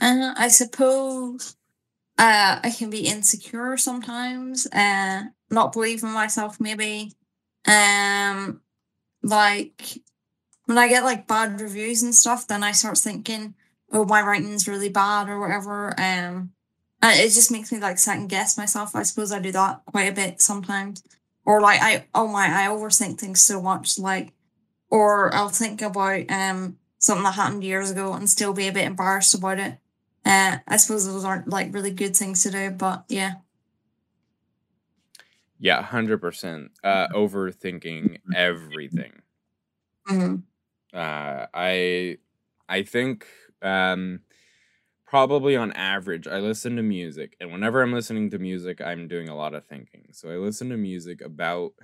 [0.00, 1.56] Uh, I suppose
[2.18, 7.12] uh, I can be insecure sometimes, uh, not believe in myself, maybe.
[7.66, 8.60] Um,
[9.22, 9.98] like
[10.66, 13.54] when I get like bad reviews and stuff, then I start thinking,
[13.92, 15.88] oh, my writing's really bad or whatever.
[15.98, 16.52] Um,
[17.02, 18.94] and it just makes me like second guess myself.
[18.94, 21.02] I suppose I do that quite a bit sometimes.
[21.44, 23.98] Or like I, oh my, I overthink things so much.
[23.98, 24.32] Like,
[24.92, 28.86] or I'll think about um something that happened years ago and still be a bit
[28.86, 29.78] embarrassed about it.
[30.24, 33.36] Uh, I suppose those aren't like really good things to do, but yeah.
[35.58, 36.72] Yeah, hundred percent.
[36.82, 39.22] Uh, overthinking everything.
[40.08, 40.42] Mhm.
[40.92, 42.18] Uh, I,
[42.68, 43.26] I think
[43.62, 44.20] um,
[45.06, 49.28] probably on average, I listen to music, and whenever I'm listening to music, I'm doing
[49.28, 50.08] a lot of thinking.
[50.12, 51.74] So I listen to music about,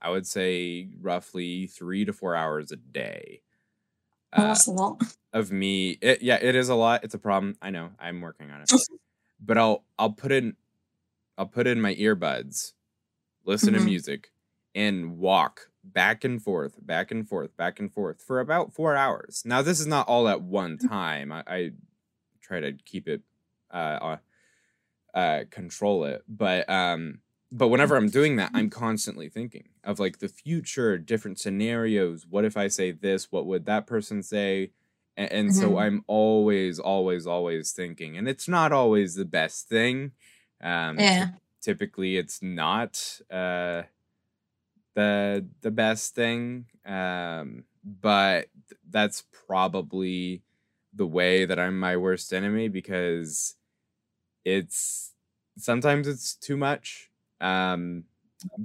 [0.00, 3.42] I would say, roughly three to four hours a day.
[4.36, 5.02] Oh, Uh, that's a lot.
[5.32, 8.50] of me it, yeah it is a lot it's a problem i know i'm working
[8.50, 8.70] on it
[9.40, 10.56] but i'll i'll put in
[11.38, 12.72] i'll put in my earbuds
[13.44, 13.80] listen to Mhm.
[13.80, 14.32] music
[14.74, 19.42] and walk back and forth back and forth back and forth for about four hours
[19.46, 21.70] now this is not all at one time i, I
[22.40, 23.22] try to keep it
[23.72, 24.18] uh, uh
[25.14, 30.18] uh control it but um but whenever i'm doing that i'm constantly thinking of like
[30.18, 34.70] the future different scenarios what if i say this what would that person say
[35.16, 35.78] and, and so Mhm.
[35.78, 40.12] i'm always always always thinking and it's not always the best thing
[40.62, 41.38] um Yeah.
[41.62, 43.82] typically it's not uh
[44.94, 50.42] the the best thing um but th- that's probably
[50.92, 53.56] the way that i'm my worst enemy because
[54.44, 55.14] it's
[55.58, 57.07] sometimes it's too much
[57.40, 58.04] um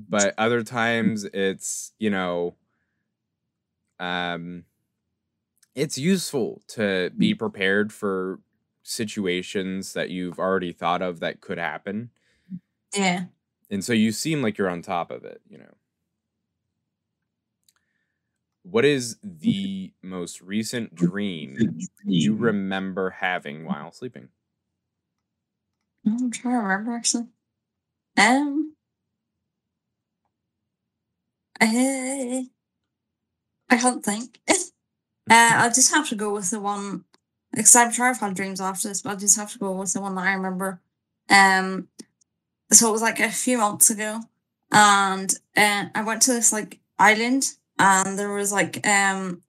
[0.09, 2.55] but other times it's you know
[3.99, 4.65] um
[5.75, 8.39] it's useful to be prepared for
[8.83, 12.11] situations that you've already thought of that could happen.
[12.95, 13.25] Yeah.
[13.69, 15.73] and so you seem like you're on top of it you know.
[18.63, 24.29] What is the most recent dream you remember having while sleeping?
[26.05, 27.27] I'm trying to remember actually.
[28.17, 28.73] Um
[31.59, 32.49] I,
[33.69, 34.39] I can't think.
[34.49, 34.55] uh,
[35.29, 37.05] I'll just have to go with the one
[37.53, 39.93] because I'm sure I've had dreams after this, but I'll just have to go with
[39.93, 40.81] the one that I remember.
[41.29, 41.87] Um
[42.71, 44.21] so it was like a few months ago
[44.71, 47.45] and uh, I went to this like island
[47.79, 49.43] and there was like um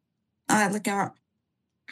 [0.49, 1.13] uh, like a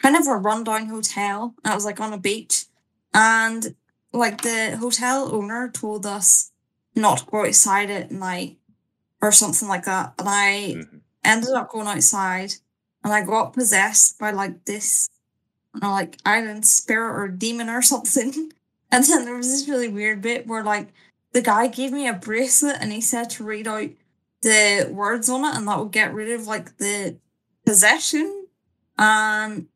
[0.01, 1.55] kind of a rundown hotel.
[1.65, 2.67] I was like on a beach
[3.13, 3.75] and
[4.13, 6.52] like the hotel owner told us
[6.95, 8.59] not go outside at night
[9.21, 10.13] or something like that.
[10.19, 11.01] And I Mhm.
[11.23, 12.55] ended up going outside
[13.03, 15.09] and I got possessed by like this,
[15.75, 18.51] you know, like island spirit or demon or something.
[18.91, 20.93] And then there was this really weird bit where like
[21.33, 23.89] the guy gave me a bracelet and he said to read out
[24.41, 27.17] the words on it and that would get rid of like the
[27.65, 28.47] possession.
[28.97, 29.67] And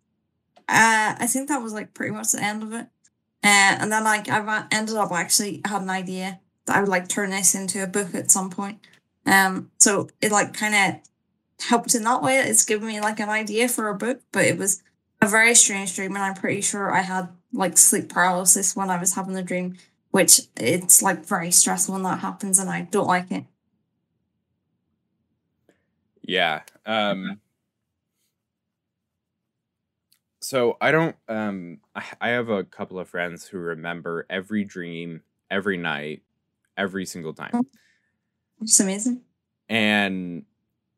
[0.70, 2.88] uh, I think that was like pretty much the end of it.
[3.43, 7.30] Uh, and then like I ended up actually had an idea I would like turn
[7.30, 8.80] this into a book at some point.
[9.26, 11.01] Um, so it like kind of
[11.68, 12.38] helped in that way.
[12.38, 14.84] It's given me like an idea for a book, but it was
[15.22, 18.99] a very strange dream, and I'm pretty sure I had like sleep paralysis when I
[18.99, 19.78] was having the dream,
[20.11, 23.45] which it's like very stressful when that happens, and I don't like it.
[26.22, 26.61] Yeah.
[26.86, 27.39] Um
[30.41, 35.24] so I don't um I, I have a couple of friends who remember every dream
[35.49, 36.22] every night
[36.78, 37.67] every single time.
[38.61, 39.23] It's amazing.
[39.69, 40.45] And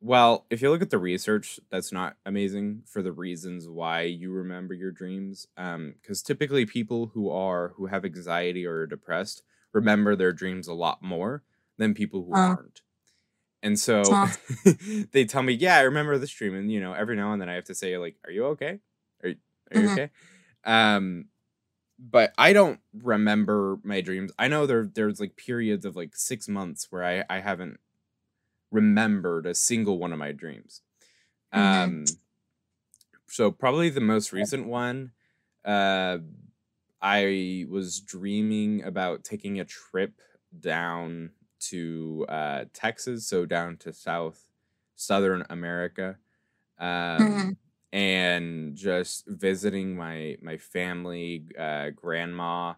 [0.01, 4.32] well, if you look at the research, that's not amazing for the reasons why you
[4.32, 5.47] remember your dreams.
[5.57, 10.67] Um, because typically people who are who have anxiety or are depressed remember their dreams
[10.67, 11.43] a lot more
[11.77, 12.55] than people who Oh.
[12.55, 12.82] aren't.
[13.61, 14.38] And so Oh.
[15.11, 17.49] they tell me, yeah, I remember this dream, and you know, every now and then
[17.49, 18.80] I have to say, like, are you okay?
[19.23, 19.36] Are you,
[19.71, 19.91] are you Mhm.
[19.91, 20.11] okay?
[20.63, 21.25] Um,
[22.00, 24.32] but I don't remember my dreams.
[24.39, 27.80] I know there there's like periods of like six months where I I haven't
[28.72, 30.84] remembered a single one of my dreams.
[31.54, 32.00] Mhm.
[32.00, 32.20] Um,
[33.28, 35.12] so probably the most recent one,
[35.66, 36.20] uh,
[37.02, 40.22] I was dreaming about taking a trip
[40.60, 44.50] down to uh, Texas, so down to South
[44.95, 46.18] Southern America,
[46.80, 47.60] um, Mhm.
[47.94, 52.76] And just visiting my my family, uh, grandma,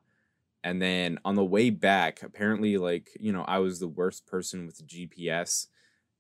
[0.63, 4.65] and then on the way back, apparently, like you know, I was the worst person
[4.65, 5.67] with GPS,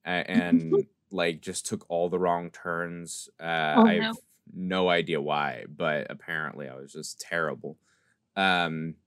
[0.05, 3.29] uh, and like just took all the wrong turns.
[3.39, 3.43] Uh,
[3.75, 4.13] Oh, I no.
[4.13, 4.19] have
[4.53, 7.77] no idea why, but apparently I was just terrible.
[8.35, 8.97] Um,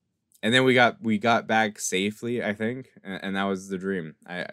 [0.43, 3.79] and then we got we got back safely, I think, and, and that was the
[3.79, 4.17] dream.
[4.27, 4.47] I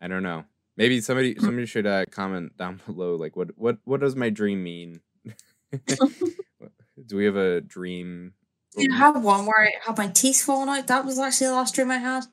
[0.00, 0.44] I don't know.
[0.78, 4.64] Maybe somebody somebody should uh, comment down below, like what what what does my dream
[4.64, 5.00] mean?
[7.06, 8.34] Do we have a dream?
[8.78, 10.86] I have one where I had my teeth falling out.
[10.86, 12.24] That was actually the last dream I had.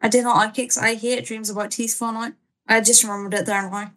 [0.00, 2.32] I did not like it I hate dreams about teeth falling out.
[2.68, 3.92] I just remembered it there and now.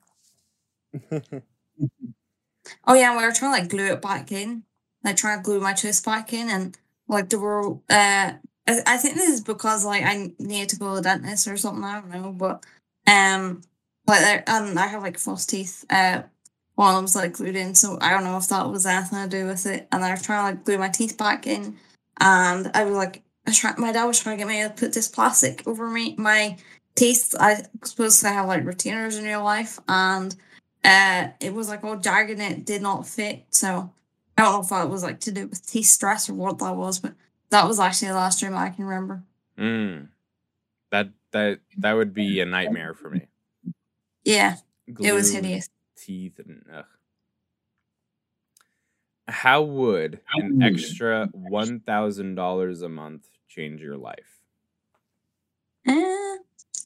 [2.88, 4.64] Oh yeah, we were trying to like glue it back in,
[5.04, 6.78] like trying to glue my tooth back in, and
[7.08, 8.34] like the world Uh,
[8.68, 11.58] I, I think this is because like I needed to go to the dentist or
[11.58, 11.84] something.
[11.84, 12.66] I don't know, but
[13.08, 13.62] um,
[14.08, 15.86] like and I have like false teeth.
[15.90, 16.24] Uh,
[16.76, 19.30] one of them's like glued in, so I don't know if that was anything to
[19.30, 19.88] do with it.
[19.92, 21.78] And I was trying to like glue my teeth back in,
[22.20, 23.76] and I was like, I trying.
[23.78, 26.58] My dad was trying to get me to put this plastic over me my
[26.96, 27.34] teeth.
[27.40, 30.36] I suppose I have like retainers in real life, and
[30.84, 33.46] uh, it was like all jagged and it did not fit.
[33.50, 33.92] So
[34.38, 36.76] I don't know if that was like to do with teeth stress or what that
[36.76, 37.14] was, but
[37.50, 39.24] that was actually the last dream I can remember.
[39.58, 40.10] Mm.
[40.92, 43.28] That that that would be a nightmare for me.
[44.26, 44.58] Yeah,
[44.88, 45.70] it was hideous.
[45.96, 46.86] Teeth and ugh.
[49.28, 54.42] How would an extra one thousand dollars a month change your life?
[55.88, 56.38] Uh,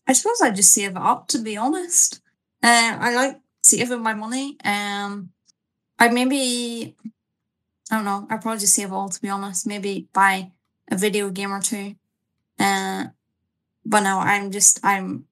[0.08, 2.22] I suppose I'd just save it up to be honest.
[2.64, 4.58] Uh, I like saving my money.
[4.64, 5.32] Um,
[6.00, 6.96] I maybe
[7.92, 8.28] I don't know.
[8.30, 9.68] I probably just save all to be honest.
[9.68, 10.52] Maybe buy
[10.90, 11.96] a video game or two.
[12.60, 13.08] Uh,
[13.86, 15.28] but no, I'm just I'm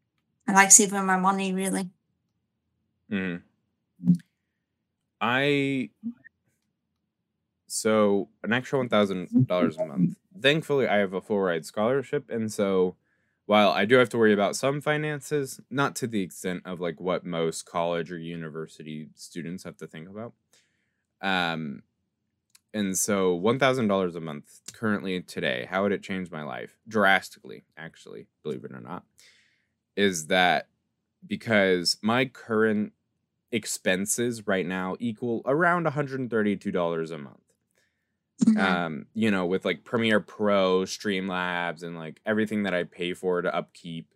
[0.47, 1.91] I like saving my money really.
[3.11, 3.41] Mm.
[5.19, 5.89] I
[7.67, 10.17] so an extra one thousand dollars a month.
[10.39, 12.95] Thankfully, I have a full ride scholarship, and so
[13.45, 16.99] while I do have to worry about some finances, not to the extent of like
[16.99, 20.33] what most college or university students have to think about.
[21.21, 21.83] Um,
[22.73, 26.77] and so one thousand dollars a month currently today, how would it change my life
[26.87, 27.63] drastically?
[27.77, 29.03] Actually, believe it or not,
[29.95, 30.67] is that
[31.25, 32.93] because my current
[33.51, 37.37] expenses right now equal around $132 a month.
[38.45, 38.57] Mhm.
[38.59, 43.41] Um, you know, with like Premiere Pro, Streamlabs, and like everything that I pay for
[43.41, 44.13] to upkeep,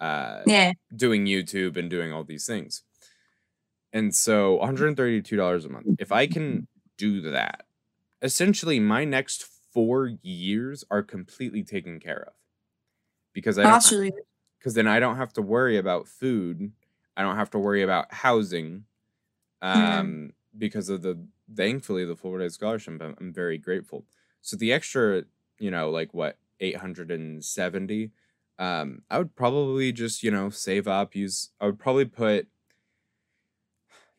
[0.00, 0.72] uh, yeah.
[0.96, 2.82] doing YouTube and doing all these things.
[3.92, 5.86] And so $132 a month.
[5.98, 6.66] If I can
[6.96, 7.64] do that,
[8.22, 12.32] essentially my next four years are completely taken care of.
[13.32, 14.22] Because I don't, That's really good.
[14.58, 16.72] because then I don't have to worry about food.
[17.20, 18.86] I don't have to worry about housing.
[19.62, 20.34] Um, Mhm.
[20.58, 23.00] because of the thankfully the full ride scholarship.
[23.02, 24.06] I'm, I'm very grateful.
[24.42, 25.24] So the extra,
[25.58, 28.12] you know, like what, 870,
[28.58, 32.48] um, I would probably just, you know, save up, use, I would probably put,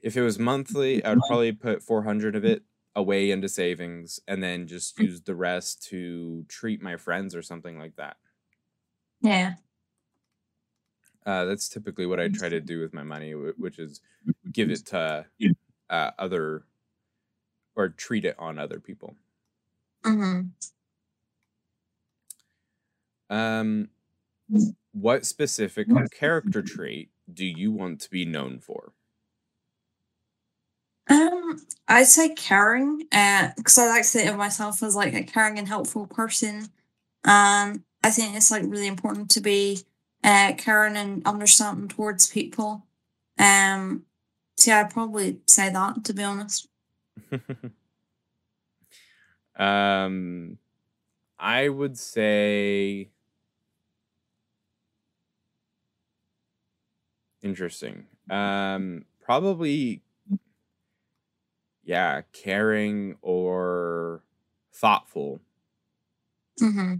[0.01, 2.63] if it was monthly, I would probably put 400 of it
[2.95, 7.77] away into savings and then just use the rest to treat my friends or something
[7.77, 8.17] like that.
[9.21, 9.55] Yeah.
[11.25, 14.01] Uh, that's typically what I try to do with my money, which is
[14.51, 15.25] give it to
[15.89, 16.63] uh, other
[17.75, 19.15] or treat it on other people.
[20.03, 20.47] Mm-hmm.
[23.35, 23.89] Um,
[24.93, 28.91] what specific character trait do you want to be known for?
[31.07, 35.23] Um, I'd say caring, because uh, I like to think of myself as like a
[35.23, 36.69] caring and helpful person.
[37.23, 39.85] Um, I think it's like really important to be
[40.23, 42.85] uh, caring and understanding towards people.
[43.37, 44.03] Um,
[44.65, 46.67] yeah, I'd probably say that to be honest.
[49.55, 50.57] um,
[51.39, 53.09] I would say
[57.41, 58.05] interesting.
[58.29, 60.01] Um, probably
[61.83, 64.23] yeah, caring or
[64.73, 65.41] thoughtful.
[66.61, 66.95] Mm-hmm.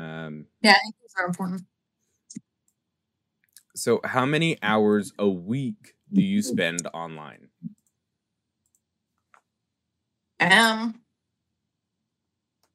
[0.00, 1.62] Um, yeah, I think those are important.
[3.74, 7.48] So, how many hours a week do you spend online?
[10.40, 11.02] Um,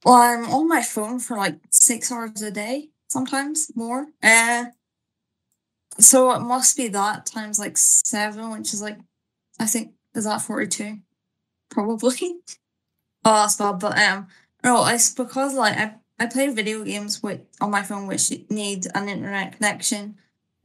[0.06, 4.08] well, I'm on my phone for like six hours a day, sometimes more.
[4.22, 4.66] Uh,
[6.00, 8.98] so it must be that times like seven, which is like,
[9.60, 11.00] I think is that 42?
[11.70, 12.18] Probably.
[13.26, 13.80] oh, that's bad.
[13.80, 14.28] But um,
[14.64, 18.88] no, it's because like I, I play video games with on my phone which need
[18.96, 20.18] an internet connection.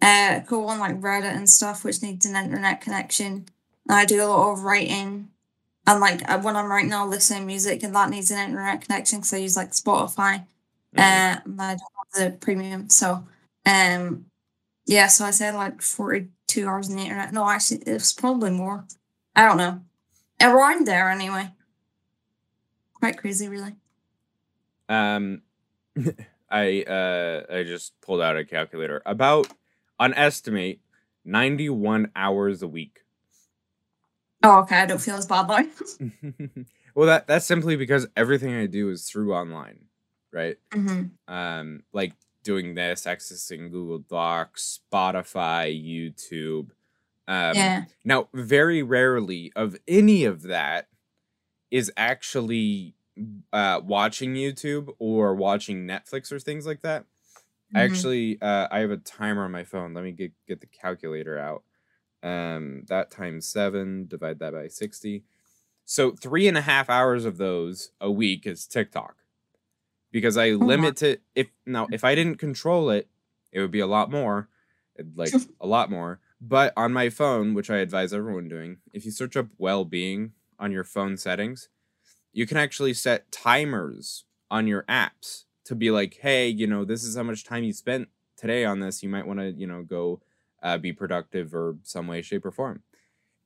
[0.02, 3.46] Uh, go on like Reddit and stuff which needs an internet connection.
[3.88, 5.28] I do a lot of writing.
[5.86, 8.82] And like uh, when I'm writing, I'll listen to music and that needs an internet
[8.82, 10.44] connection because I use like Spotify.
[10.96, 10.98] Mm-hmm.
[10.98, 11.80] Uh, and I don't
[12.14, 12.88] have the premium.
[12.88, 13.24] So
[13.66, 14.26] um,
[14.86, 17.32] yeah, so I said like 42 hours on the internet.
[17.32, 18.84] No, actually, it's probably more.
[19.36, 19.82] I don't know.
[20.40, 21.50] Around there anyway.
[22.94, 23.74] Quite crazy, really.
[24.88, 25.42] Um,
[26.50, 29.02] I uh I just pulled out a calculator.
[29.06, 29.48] About
[30.00, 30.80] on estimate
[31.24, 33.04] ninety one hours a week.
[34.42, 34.76] Oh, okay.
[34.76, 36.10] I don't feel as bad though.
[36.96, 39.84] well, that that's simply because everything I do is through online,
[40.32, 40.56] right?
[40.72, 41.32] Mm-hmm.
[41.32, 46.70] Um, like doing this, accessing Google Docs, Spotify, YouTube,
[47.30, 47.84] um, yeah.
[48.04, 50.88] Now, very rarely of any of that
[51.70, 52.96] is actually
[53.52, 57.04] uh, watching YouTube or watching Netflix or things like that.
[57.74, 57.76] Mm-hmm.
[57.76, 59.94] Actually, uh, I have a timer on my phone.
[59.94, 61.62] Let me get get the calculator out.
[62.22, 65.24] Um, that times seven, divide that by sixty.
[65.84, 69.16] So three and a half hours of those a week is TikTok,
[70.10, 71.22] because I oh, limit it.
[71.34, 73.08] If now if I didn't control it,
[73.52, 74.48] it would be a lot more,
[75.14, 76.20] like a lot more.
[76.40, 80.32] But on my phone, which I advise everyone doing, if you search up well being
[80.58, 81.68] on your phone settings,
[82.32, 87.04] you can actually set timers on your apps to be like, hey, you know, this
[87.04, 89.02] is how much time you spent today on this.
[89.02, 90.20] You might want to, you know, go
[90.62, 92.82] uh, be productive or some way, shape, or form.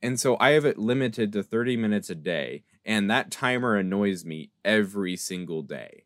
[0.03, 2.65] And so I have it limited to 30 minutes a day.
[2.85, 6.05] And that timer annoys me every single day.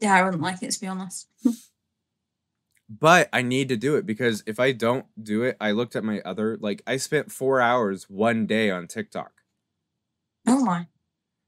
[0.00, 1.28] Yeah, I wouldn't like it to be honest.
[2.88, 6.04] but I need to do it because if I don't do it, I looked at
[6.04, 9.32] my other like I spent four hours one day on TikTok.
[10.46, 10.86] Oh my.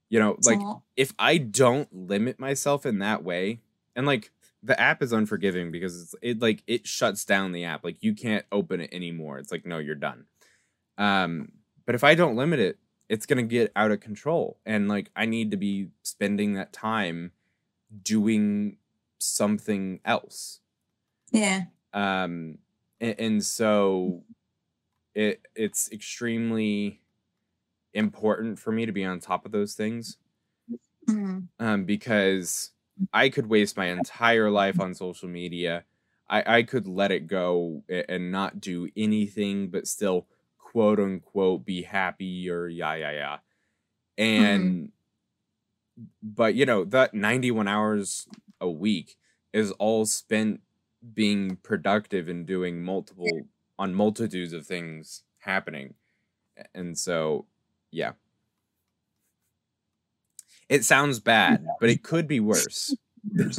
[0.09, 0.61] You know, That's like
[0.97, 3.61] if I don't limit myself in that way,
[4.01, 4.31] and like
[4.63, 7.85] the app is unforgiving because it's it like it shuts down the app.
[7.85, 9.39] Like you can't open it anymore.
[9.39, 10.27] It's like, no, you're done.
[10.99, 11.53] Um,
[11.87, 12.79] but if I don't limit it,
[13.09, 14.59] it's gonna get out of control.
[14.67, 17.33] And like I need to be spending that time
[18.03, 18.77] doing
[19.19, 20.61] something else
[21.31, 21.63] yeah.
[21.93, 22.59] Um,
[23.01, 24.23] and, and so
[25.15, 27.01] it it's extremely
[27.95, 30.17] important for me to be on top of those things.
[31.09, 31.39] Mm-hmm.
[31.59, 32.71] Um, because
[33.13, 35.85] I could waste my entire life on social media.
[36.29, 40.27] I, I could let it go and not do anything but still
[40.59, 43.39] quote unquote be happy or yeah yeah yeah
[44.17, 46.05] and mm-hmm.
[46.23, 48.29] but you know that 91 hours
[48.61, 49.17] a week
[49.53, 50.61] is all spent
[51.15, 53.27] being productive and doing multiple
[53.79, 55.95] on multitudes of things happening.
[56.75, 57.47] And so,
[57.91, 58.13] yeah.
[60.71, 62.95] It sounds bad, but it could be worse.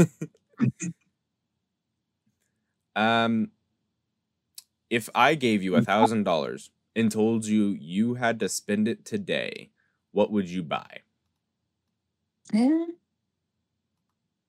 [2.95, 3.51] um
[4.89, 9.05] if I gave you a thousand dollars and told you you had to spend it
[9.05, 9.70] today,
[10.12, 10.99] what would you buy?
[12.53, 12.86] Yeah.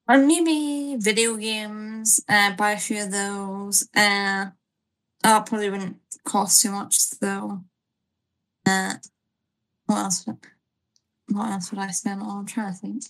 [0.09, 3.89] Maybe video games, uh, buy a few of those.
[3.95, 4.51] Uh,
[5.23, 7.63] that probably wouldn't cost too much though.
[8.67, 8.95] Uh,
[9.87, 10.27] what else?
[11.33, 12.41] What else would I spend on?
[12.41, 13.05] I'm trying to think.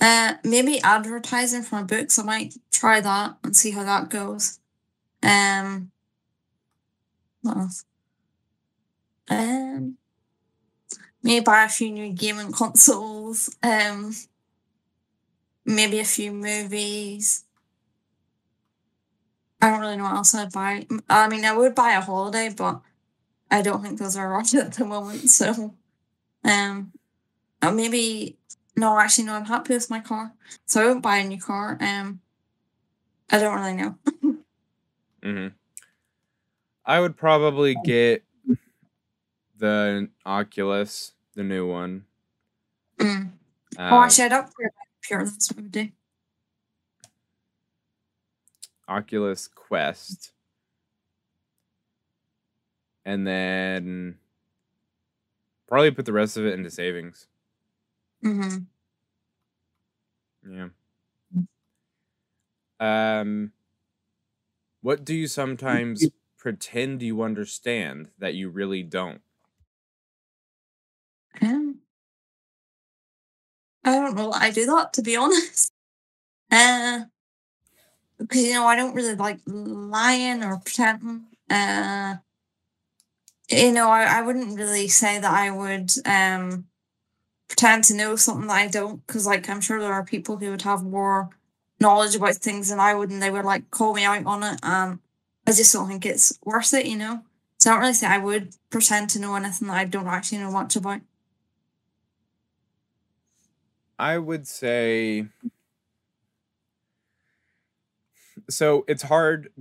[0.00, 2.18] Uh, maybe advertising for my books.
[2.18, 4.58] I might try that and see how that goes.
[5.22, 5.92] Um,
[7.42, 7.84] what else?
[9.30, 9.96] Um,
[11.22, 13.54] maybe buy a few new gaming consoles.
[13.62, 14.14] Um,
[15.64, 17.44] maybe a few movies.
[19.60, 20.86] I don't really know what else I'd buy.
[21.08, 22.80] I mean, I would buy a holiday, but
[23.50, 25.30] I don't think those are right at the moment.
[25.30, 25.74] So,
[26.44, 26.92] um,
[27.62, 28.36] maybe
[28.76, 29.34] no, actually, no.
[29.34, 30.32] I'm happy with my car,
[30.66, 31.78] so I won't buy a new car.
[31.80, 32.20] Um,
[33.30, 33.98] I don't really know.
[35.22, 35.48] hmm
[36.84, 38.24] I would probably get
[39.56, 42.06] the Oculus, the new one.
[42.98, 43.30] Mm.
[43.78, 45.30] oh, Uh, actually, I'd upgrade my computer.
[45.30, 45.88] That's what I would do.
[48.88, 50.32] Oculus Quest.
[53.04, 54.18] And then
[55.72, 57.28] probably put the rest of it into savings.
[58.22, 58.66] hmm
[60.48, 60.68] Yeah.
[62.80, 63.52] Um
[64.82, 69.22] what do you sometimes pretend you understand that you really don't?
[71.42, 71.82] Um,
[73.84, 74.32] I don't know.
[74.32, 75.72] I do that to be honest.
[76.52, 77.06] Uh,
[78.18, 81.26] because you know I don't really like lying or pretending.
[81.50, 82.16] Uh,
[83.52, 86.66] you know I, I wouldn't really say that I would um
[87.48, 89.06] pretend to know something that I don't.
[89.06, 91.30] Because like I'm sure there are people who would have more
[91.80, 94.60] knowledge about things than I would, and they would like call me out on it.
[94.62, 95.00] Um,
[95.46, 96.86] I just don't think it's worth it.
[96.86, 97.22] You know.
[97.58, 100.38] So I don't really say I would pretend to know anything that I don't actually
[100.38, 101.00] know much about.
[103.98, 105.26] I would say
[108.50, 109.52] so it's hard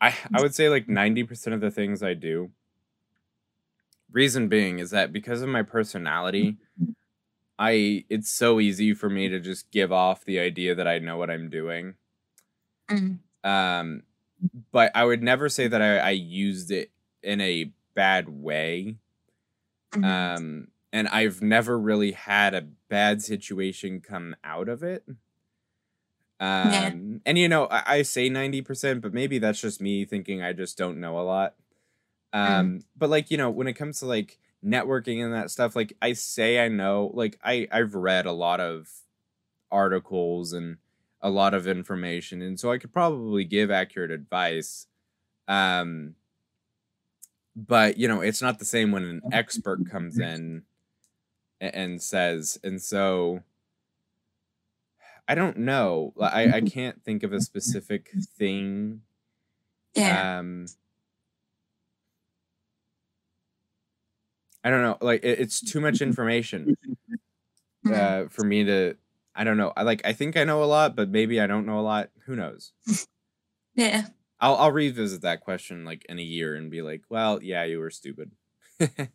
[0.00, 2.50] I I would say like 90% of the things I do
[4.12, 6.58] reason being is that because of my personality
[7.58, 11.16] I it's so easy for me to just give off the idea that I know
[11.18, 11.94] what I'm doing.
[12.88, 13.20] Mm.
[13.44, 14.02] Um
[14.72, 16.90] but I would never say that I, I used it
[17.22, 18.96] in a bad way.
[19.94, 20.04] Mhm.
[20.04, 25.04] Um and I've never really had a bad situation come out of it.
[26.40, 26.90] Um Yeah.
[27.26, 30.78] and you know, I, I say 90%, but maybe that's just me thinking I just
[30.78, 31.54] don't know a lot.
[32.32, 35.96] Um but like, you know, when it comes to like networking and that stuff, like
[36.00, 38.88] I say I know, like I I've read a lot of
[39.70, 40.78] articles and
[41.22, 44.86] a lot of information and so I could probably give accurate advice.
[45.48, 46.14] Um
[47.56, 50.62] but you know, it's not the same when an expert comes in
[51.60, 53.42] a- and says and so
[55.28, 56.12] I don't know.
[56.20, 59.02] I I can't think of a specific thing
[59.94, 60.38] yeah.
[60.38, 60.66] um
[64.64, 64.98] I don't know.
[65.00, 66.72] Like it, it's too much information
[67.84, 67.94] Mhm.
[67.94, 68.96] uh, for me to.
[69.34, 69.72] I don't know.
[69.76, 70.02] I like.
[70.04, 72.10] I think I know a lot, but maybe I don't know a lot.
[72.26, 72.72] Who knows?
[73.74, 74.08] yeah.
[74.40, 77.78] I'll I'll revisit that question like in a year and be like, well, yeah, you
[77.78, 78.32] were stupid.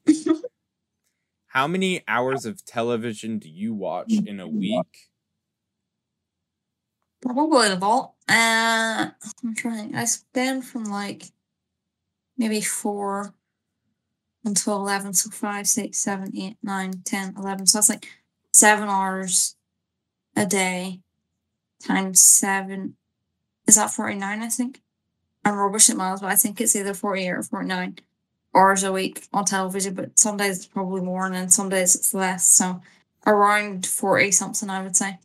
[1.47, 5.09] How many hours of television do you watch in a week?
[7.21, 8.15] Probably a lot.
[8.29, 9.11] Uh,
[9.43, 9.95] I'm trying.
[9.95, 11.33] I spend from like
[12.37, 13.33] maybe four
[14.45, 17.67] until 11, so five, six, seven, eight, nine, 10, 11.
[17.67, 18.07] So that's like
[18.53, 19.55] seven hours
[20.35, 21.01] a day
[21.81, 22.95] times seven.
[23.67, 24.81] Is that 49, I think?
[25.43, 27.99] I'm rubbish at miles, but I think it's either 48 or 49
[28.55, 31.95] hours a week on television, but some days it's probably more and then some days
[31.95, 32.47] it's less.
[32.47, 32.81] So
[33.27, 35.19] around 40 something, I would say.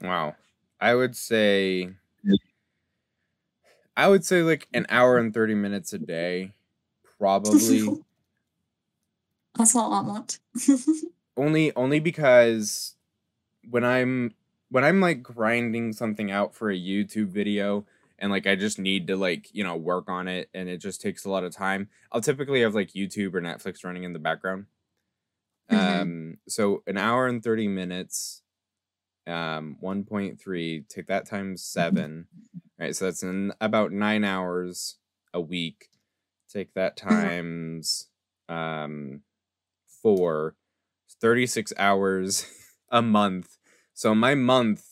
[0.00, 0.36] Wow.
[0.80, 1.90] I would say
[3.96, 6.52] I would say like an hour and 30 minutes a day.
[7.20, 7.80] Probably.
[9.56, 10.38] That's not that much.
[11.36, 12.96] only only because
[13.68, 14.34] when I'm
[14.70, 17.84] when I'm like grinding something out for a YouTube video
[18.18, 21.02] and like I just need to like, you know, work on it and it just
[21.02, 24.18] takes a lot of time, I'll typically have like YouTube or Netflix running in the
[24.18, 24.66] background.
[25.70, 25.76] Mhm.
[26.00, 28.42] Um so an hour and 30 minutes
[29.26, 32.26] um 1.3 take that times 7
[32.78, 34.96] right so that's in about 9 hours
[35.34, 35.89] a week
[36.52, 38.08] take that times
[38.48, 39.22] um
[40.02, 40.54] 4
[41.20, 42.46] 36 hours
[42.90, 43.56] a month
[43.94, 44.84] so my month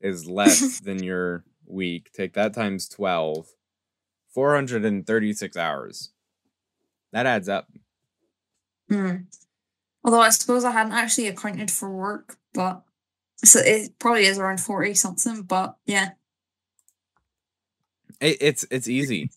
[0.00, 3.46] is less than your week take that times 12
[4.34, 6.12] 436 hours
[7.12, 7.68] that adds up
[8.88, 9.16] Hmm.
[10.04, 12.82] Although I suppose I hadn't actually accounted for work, but
[13.44, 16.10] So it probably is around forty something, but yeah.
[18.20, 19.30] It, it's it's easy.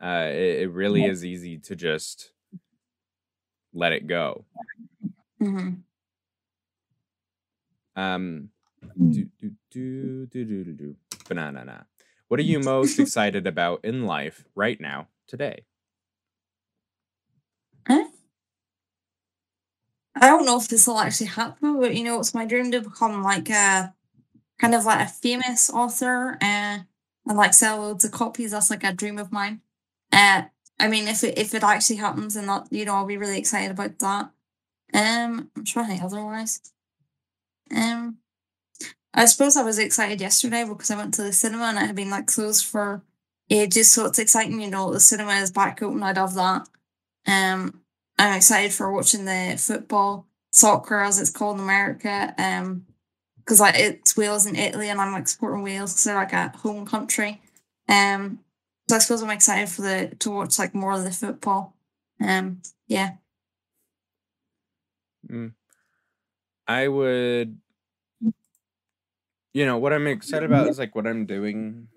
[0.00, 2.30] Uh, it, it really is easy to just
[3.72, 4.44] let it go.
[5.40, 5.82] hmm
[7.96, 8.50] Um,
[9.10, 10.96] do do do do do do do.
[11.28, 11.86] Banana.
[12.28, 15.64] What are you most excited about in life right now today?
[20.16, 22.80] I don't know if this will actually happen, but you know, it's my dream to
[22.80, 23.94] become like a
[24.58, 26.78] kind of like a famous author uh,
[27.26, 28.52] and like sell loads of copies.
[28.52, 29.62] That's like a dream of mine.
[30.12, 30.42] Uh,
[30.80, 33.38] I mean, if it if it actually happens, and that you know, I'll be really
[33.38, 34.30] excited about that.
[34.94, 36.60] Um, I'm trying otherwise.
[37.74, 38.18] Um,
[39.14, 41.96] I suppose I was excited yesterday because I went to the cinema and it had
[41.96, 43.02] been like closed for
[43.50, 44.60] ages, so it's exciting.
[44.60, 46.02] You know, the cinema is back open.
[46.02, 46.68] I love that.
[47.26, 47.82] Um,
[48.18, 52.34] I'm excited for watching the football, soccer as it's called in America.
[52.38, 52.86] Um,
[53.48, 56.50] because like it's Wales and Italy, and I'm like supporting Wales because they're like a
[56.58, 57.40] home country.
[57.88, 58.40] Um,
[58.90, 61.74] I suppose I'm excited for the to watch like more of the football.
[62.20, 63.12] Um, yeah.
[65.30, 65.52] Mm.
[66.66, 67.58] I would,
[69.52, 71.88] you know, what I'm excited about is like what I'm doing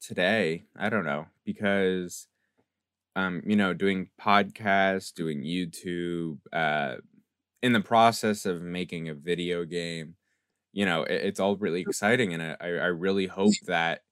[0.00, 0.64] today.
[0.76, 2.28] I don't know because,
[3.16, 6.96] um, you know, doing podcasts, doing YouTube, uh,
[7.62, 10.16] in the process of making a video game,
[10.72, 14.02] you know, it, it's all really exciting, and I I really hope that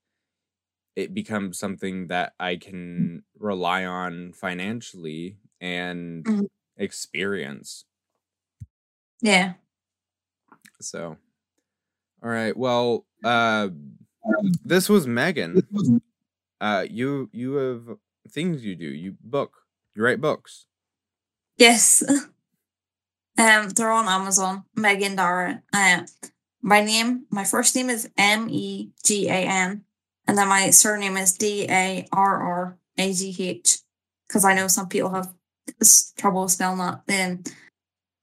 [1.00, 6.46] it becomes something that I can rely on financially and Mhm.
[6.76, 7.84] experience.
[9.20, 9.54] Yeah.
[10.80, 11.16] So,
[12.22, 12.56] all right.
[12.56, 13.68] Well, uh,
[14.64, 15.66] this was Megan.
[16.60, 17.98] Uh, you you have
[18.28, 18.86] things you do.
[18.88, 19.64] You book.
[19.94, 20.66] You write books.
[21.56, 22.02] Yes.
[23.38, 24.64] Um, they're on Amazon.
[24.76, 25.62] Megan Darragh.
[25.72, 26.02] Uh,
[26.60, 29.84] my name, my first name is M E G A N,
[30.30, 33.78] and then my surname is D A R R A G H.
[34.28, 35.34] Because I know some people have
[36.16, 37.02] trouble spelling that.
[37.04, 37.42] Then,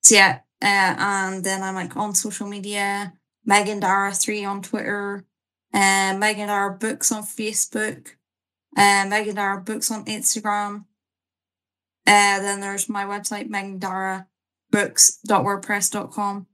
[0.01, 0.39] so yeah.
[0.61, 3.11] Uh, and then I'm like on social media.
[3.45, 5.25] Megan Darragh three on Twitter.
[5.73, 8.11] Uh, Megan Darragh books on Facebook.
[8.77, 10.85] Uh, Megan Darragh books on Instagram.
[12.05, 14.27] Uh, then there's my website, Megan Darragh
[14.71, 16.47] books.wordpress.com.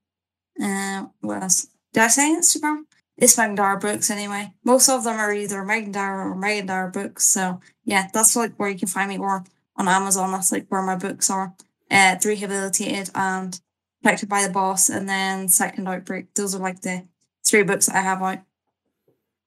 [0.59, 1.67] Uh, what else?
[1.93, 2.85] Did I say Instagram?
[3.18, 4.53] It's Megan Books anyway.
[4.64, 7.26] Most of them are either Megan or Megan Books.
[7.26, 9.43] So yeah, that's like where you can find me or
[9.76, 10.32] on Amazon.
[10.32, 11.55] That's like where my books are.
[11.91, 13.59] Uh, Rehabilitated and
[14.01, 16.34] Protected by the Boss and then Second Outbreak.
[16.34, 17.07] Those are like the
[17.45, 18.39] three books that I have out.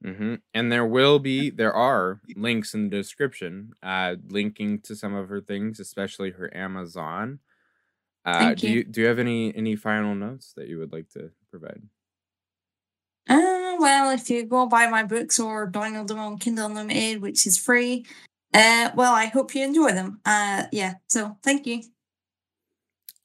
[0.03, 5.15] hmm And there will be, there are links in the description, uh, linking to some
[5.15, 7.41] of her things, especially her Amazon.
[8.25, 8.75] Uh, Thank do you.
[8.77, 11.83] you do you have any any final notes that you would like to provide?
[13.29, 17.47] Uh, well, if you go buy my books or download them on Kindle Unlimited, which
[17.47, 18.07] is free,
[18.55, 20.21] uh, well, I hope you enjoy them.
[20.25, 20.95] Uh, yeah.
[21.09, 21.83] So thank you.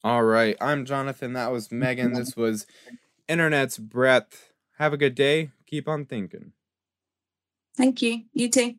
[0.03, 1.33] All right, I'm Jonathan.
[1.33, 2.13] That was Megan.
[2.15, 2.65] This was
[3.27, 4.51] Internet's Breadth.
[4.77, 5.51] Have a good day.
[5.67, 6.53] Keep on thinking.
[7.77, 8.23] Thank you.
[8.33, 8.75] You too.